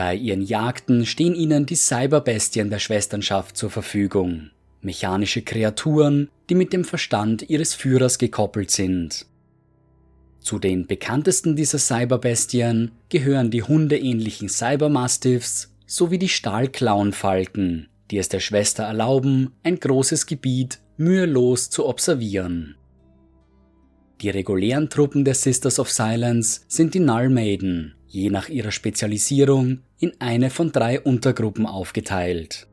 Bei 0.00 0.14
ihren 0.14 0.40
Jagden 0.40 1.04
stehen 1.04 1.34
ihnen 1.34 1.66
die 1.66 1.76
Cyberbestien 1.76 2.70
der 2.70 2.78
Schwesternschaft 2.78 3.54
zur 3.54 3.68
Verfügung, 3.68 4.48
mechanische 4.80 5.42
Kreaturen, 5.42 6.30
die 6.48 6.54
mit 6.54 6.72
dem 6.72 6.84
Verstand 6.84 7.50
ihres 7.50 7.74
Führers 7.74 8.16
gekoppelt 8.16 8.70
sind. 8.70 9.26
Zu 10.40 10.58
den 10.58 10.86
bekanntesten 10.86 11.54
dieser 11.54 11.78
Cyberbestien 11.78 12.92
gehören 13.10 13.50
die 13.50 13.62
hundeähnlichen 13.62 14.48
Cybermastiffs 14.48 15.70
sowie 15.84 16.18
die 16.18 16.30
Stahlklauenfalken, 16.30 17.90
die 18.10 18.16
es 18.16 18.30
der 18.30 18.40
Schwester 18.40 18.84
erlauben, 18.84 19.52
ein 19.64 19.78
großes 19.78 20.24
Gebiet 20.24 20.78
mühelos 20.96 21.68
zu 21.68 21.86
observieren. 21.86 22.74
Die 24.22 24.30
regulären 24.30 24.88
Truppen 24.88 25.26
der 25.26 25.34
Sisters 25.34 25.78
of 25.78 25.90
Silence 25.90 26.62
sind 26.68 26.94
die 26.94 27.00
Null 27.00 27.28
Maiden, 27.28 27.96
je 28.10 28.28
nach 28.28 28.48
ihrer 28.48 28.72
Spezialisierung 28.72 29.80
in 29.98 30.12
eine 30.18 30.50
von 30.50 30.72
drei 30.72 31.00
Untergruppen 31.00 31.64
aufgeteilt. 31.64 32.66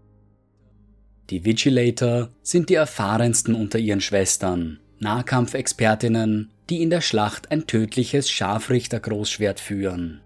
Die 1.30 1.46
Vigilator 1.46 2.30
sind 2.42 2.70
die 2.70 2.76
erfahrensten 2.76 3.54
unter 3.54 3.80
ihren 3.80 4.02
Schwestern, 4.02 4.80
Nahkampfexpertinnen 5.00 6.50
die 6.70 6.82
in 6.82 6.90
der 6.90 7.02
Schlacht 7.02 7.52
ein 7.52 7.66
tödliches 7.66 8.30
Scharfrichter-Großschwert 8.30 9.60
führen. 9.60 10.22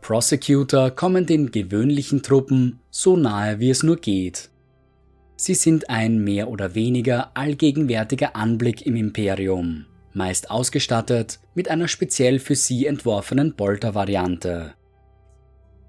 Prosecutor 0.00 0.90
kommen 0.90 1.26
den 1.26 1.50
gewöhnlichen 1.50 2.22
Truppen 2.22 2.80
so 2.90 3.16
nahe 3.16 3.60
wie 3.60 3.70
es 3.70 3.82
nur 3.82 3.96
geht. 3.96 4.50
Sie 5.36 5.54
sind 5.54 5.88
ein 5.88 6.22
mehr 6.24 6.48
oder 6.48 6.74
weniger 6.74 7.36
allgegenwärtiger 7.36 8.34
Anblick 8.34 8.86
im 8.86 8.96
Imperium, 8.96 9.86
meist 10.12 10.50
ausgestattet 10.50 11.40
mit 11.54 11.68
einer 11.68 11.88
speziell 11.88 12.38
für 12.38 12.54
sie 12.54 12.86
entworfenen 12.86 13.54
Bolter-Variante. 13.54 14.74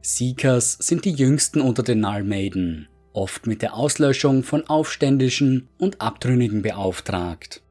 Seekers 0.01 0.73
sind 0.79 1.05
die 1.05 1.13
jüngsten 1.13 1.61
unter 1.61 1.83
den 1.83 1.99
Null 1.99 2.23
Maiden, 2.23 2.87
oft 3.13 3.47
mit 3.47 3.61
der 3.61 3.75
Auslöschung 3.75 4.43
von 4.43 4.67
Aufständischen 4.67 5.69
und 5.77 6.01
Abtrünnigen 6.01 6.61
beauftragt. 6.61 7.61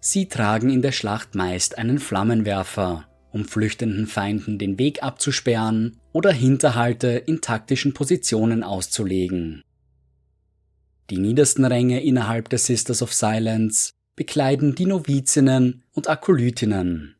Sie 0.00 0.28
tragen 0.28 0.70
in 0.70 0.82
der 0.82 0.92
Schlacht 0.92 1.34
meist 1.34 1.78
einen 1.78 1.98
Flammenwerfer, 1.98 3.06
um 3.32 3.44
flüchtenden 3.44 4.06
Feinden 4.06 4.58
den 4.58 4.78
Weg 4.78 5.02
abzusperren 5.02 5.96
oder 6.12 6.32
Hinterhalte 6.32 7.08
in 7.08 7.40
taktischen 7.40 7.94
Positionen 7.94 8.62
auszulegen. 8.62 9.62
Die 11.10 11.18
niedersten 11.18 11.64
Ränge 11.64 12.02
innerhalb 12.02 12.48
der 12.48 12.58
Sisters 12.58 13.02
of 13.02 13.12
Silence 13.12 13.92
bekleiden 14.16 14.74
die 14.74 14.86
Novizinnen 14.86 15.82
und 15.92 16.08
Akolytinnen. 16.08 17.16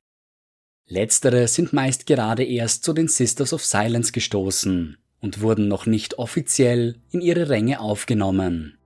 Letztere 0.86 1.48
sind 1.48 1.72
meist 1.72 2.06
gerade 2.06 2.44
erst 2.44 2.84
zu 2.84 2.92
den 2.92 3.08
Sisters 3.08 3.52
of 3.52 3.64
Silence 3.64 4.12
gestoßen 4.12 4.98
und 5.20 5.40
wurden 5.40 5.68
noch 5.68 5.86
nicht 5.86 6.18
offiziell 6.18 6.96
in 7.10 7.20
ihre 7.20 7.48
Ränge 7.48 7.80
aufgenommen. 7.80 8.76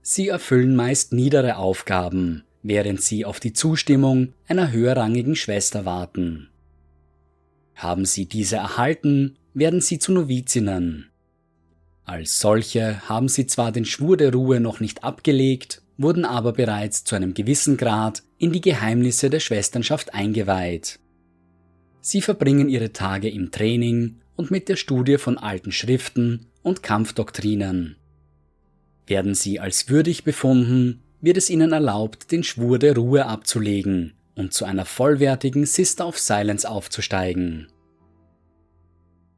Sie 0.00 0.28
erfüllen 0.28 0.74
meist 0.74 1.12
niedere 1.12 1.56
Aufgaben, 1.56 2.44
während 2.62 3.02
sie 3.02 3.24
auf 3.24 3.40
die 3.40 3.52
Zustimmung 3.52 4.32
einer 4.48 4.72
höherrangigen 4.72 5.36
Schwester 5.36 5.84
warten. 5.84 6.48
Haben 7.74 8.04
sie 8.04 8.26
diese 8.26 8.56
erhalten, 8.56 9.36
werden 9.54 9.80
sie 9.80 9.98
zu 9.98 10.12
Novizinnen. 10.12 11.10
Als 12.04 12.40
solche 12.40 13.08
haben 13.08 13.28
sie 13.28 13.46
zwar 13.46 13.70
den 13.70 13.84
Schwur 13.84 14.16
der 14.16 14.32
Ruhe 14.32 14.60
noch 14.60 14.80
nicht 14.80 15.04
abgelegt, 15.04 15.81
wurden 15.98 16.24
aber 16.24 16.52
bereits 16.52 17.04
zu 17.04 17.14
einem 17.14 17.34
gewissen 17.34 17.76
Grad 17.76 18.22
in 18.38 18.52
die 18.52 18.60
Geheimnisse 18.60 19.30
der 19.30 19.40
Schwesternschaft 19.40 20.14
eingeweiht. 20.14 20.98
Sie 22.00 22.20
verbringen 22.20 22.68
ihre 22.68 22.92
Tage 22.92 23.30
im 23.30 23.50
Training 23.50 24.16
und 24.36 24.50
mit 24.50 24.68
der 24.68 24.76
Studie 24.76 25.18
von 25.18 25.38
alten 25.38 25.72
Schriften 25.72 26.46
und 26.62 26.82
Kampfdoktrinen. 26.82 27.96
Werden 29.06 29.34
sie 29.34 29.60
als 29.60 29.88
würdig 29.88 30.24
befunden, 30.24 31.02
wird 31.20 31.36
es 31.36 31.50
ihnen 31.50 31.72
erlaubt, 31.72 32.32
den 32.32 32.42
Schwur 32.42 32.78
der 32.78 32.96
Ruhe 32.96 33.26
abzulegen 33.26 34.14
und 34.34 34.52
zu 34.52 34.64
einer 34.64 34.84
vollwertigen 34.84 35.66
Sister 35.66 36.08
of 36.08 36.18
Silence 36.18 36.68
aufzusteigen. 36.68 37.68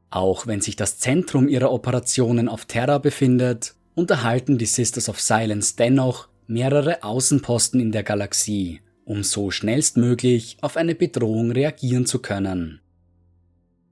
Auch 0.09 0.47
wenn 0.47 0.61
sich 0.61 0.75
das 0.75 0.97
Zentrum 0.97 1.47
ihrer 1.47 1.71
Operationen 1.71 2.47
auf 2.47 2.65
Terra 2.65 2.99
befindet, 2.99 3.75
unterhalten 3.95 4.57
die 4.57 4.65
Sisters 4.65 5.09
of 5.09 5.19
Silence 5.19 5.75
dennoch 5.77 6.29
mehrere 6.47 7.03
Außenposten 7.03 7.79
in 7.79 7.91
der 7.91 8.03
Galaxie, 8.03 8.81
um 9.05 9.23
so 9.23 9.51
schnellstmöglich 9.51 10.57
auf 10.61 10.77
eine 10.77 10.95
Bedrohung 10.95 11.51
reagieren 11.51 12.05
zu 12.05 12.19
können. 12.19 12.81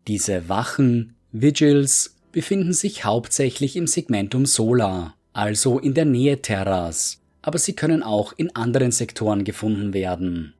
Diese 0.07 0.49
Wachen, 0.49 1.15
Vigils, 1.31 2.15
befinden 2.31 2.73
sich 2.73 3.05
hauptsächlich 3.05 3.75
im 3.75 3.87
Segmentum 3.87 4.45
Solar, 4.45 5.15
also 5.31 5.79
in 5.79 5.93
der 5.93 6.05
Nähe 6.05 6.41
Terras, 6.41 7.21
aber 7.41 7.57
sie 7.57 7.73
können 7.73 8.03
auch 8.03 8.33
in 8.35 8.55
anderen 8.55 8.91
Sektoren 8.91 9.43
gefunden 9.43 9.93
werden. 9.93 10.53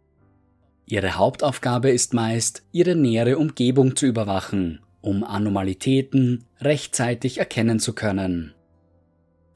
Ihre 0.86 1.16
Hauptaufgabe 1.16 1.90
ist 1.90 2.14
meist, 2.14 2.64
ihre 2.72 2.96
nähere 2.96 3.38
Umgebung 3.38 3.96
zu 3.96 4.06
überwachen, 4.06 4.80
um 5.02 5.24
Anomalitäten 5.24 6.46
rechtzeitig 6.62 7.38
erkennen 7.38 7.80
zu 7.80 7.94
können. 7.94 8.54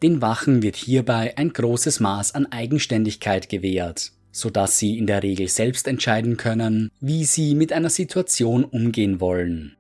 Den 0.04 0.22
Wachen 0.22 0.62
wird 0.62 0.76
hierbei 0.76 1.38
ein 1.38 1.54
großes 1.54 2.00
Maß 2.00 2.36
an 2.36 2.46
Eigenständigkeit 2.52 3.50
gewährt, 3.50 4.12
sodass 4.32 4.78
sie 4.78 4.98
in 4.98 5.08
der 5.08 5.24
Regel 5.24 5.48
selbst 5.48 5.88
entscheiden 5.88 6.38
können, 6.38 6.92
wie 7.00 7.26
sie 7.26 7.56
mit 7.56 7.74
einer 7.74 7.90
Situation 7.90 8.64
umgehen 8.64 9.20
wollen. 9.20 9.76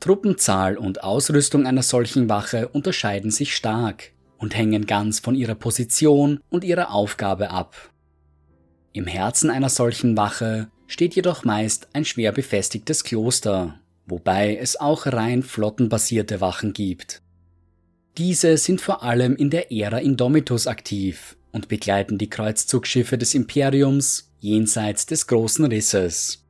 Truppenzahl 0.00 0.76
und 0.76 1.02
Ausrüstung 1.02 1.66
einer 1.66 1.82
solchen 1.82 2.28
Wache 2.28 2.68
unterscheiden 2.68 3.30
sich 3.30 3.54
stark, 3.54 4.12
und 4.40 4.56
hängen 4.56 4.86
ganz 4.86 5.20
von 5.20 5.34
ihrer 5.34 5.54
Position 5.54 6.40
und 6.48 6.64
ihrer 6.64 6.92
Aufgabe 6.92 7.50
ab. 7.50 7.76
Im 8.92 9.06
Herzen 9.06 9.50
einer 9.50 9.68
solchen 9.68 10.16
Wache 10.16 10.70
steht 10.86 11.14
jedoch 11.14 11.44
meist 11.44 11.88
ein 11.92 12.04
schwer 12.04 12.32
befestigtes 12.32 13.04
Kloster, 13.04 13.78
wobei 14.06 14.56
es 14.56 14.80
auch 14.80 15.06
rein 15.06 15.42
flottenbasierte 15.42 16.40
Wachen 16.40 16.72
gibt. 16.72 17.22
Diese 18.18 18.56
sind 18.56 18.80
vor 18.80 19.02
allem 19.02 19.36
in 19.36 19.50
der 19.50 19.72
Ära 19.72 19.98
Indomitus 19.98 20.66
aktiv 20.66 21.36
und 21.52 21.68
begleiten 21.68 22.18
die 22.18 22.30
Kreuzzugsschiffe 22.30 23.18
des 23.18 23.34
Imperiums 23.34 24.32
jenseits 24.40 25.06
des 25.06 25.26
großen 25.26 25.64
Risses. 25.66 26.44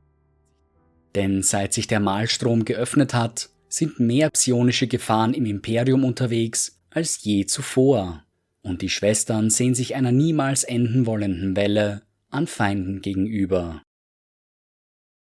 Denn 1.15 1.43
seit 1.43 1.73
sich 1.73 1.87
der 1.87 1.99
Malstrom 1.99 2.65
geöffnet 2.65 3.13
hat, 3.13 3.49
sind 3.67 3.99
mehr 3.99 4.29
psionische 4.29 4.87
Gefahren 4.87 5.33
im 5.33 5.45
Imperium 5.45 6.03
unterwegs 6.03 6.77
als 6.89 7.23
je 7.23 7.45
zuvor, 7.45 8.23
und 8.63 8.81
die 8.81 8.89
Schwestern 8.89 9.49
sehen 9.49 9.75
sich 9.75 9.95
einer 9.95 10.11
niemals 10.11 10.63
enden 10.63 11.05
wollenden 11.05 11.55
Welle 11.55 12.01
an 12.29 12.47
Feinden 12.47 13.01
gegenüber. 13.01 13.81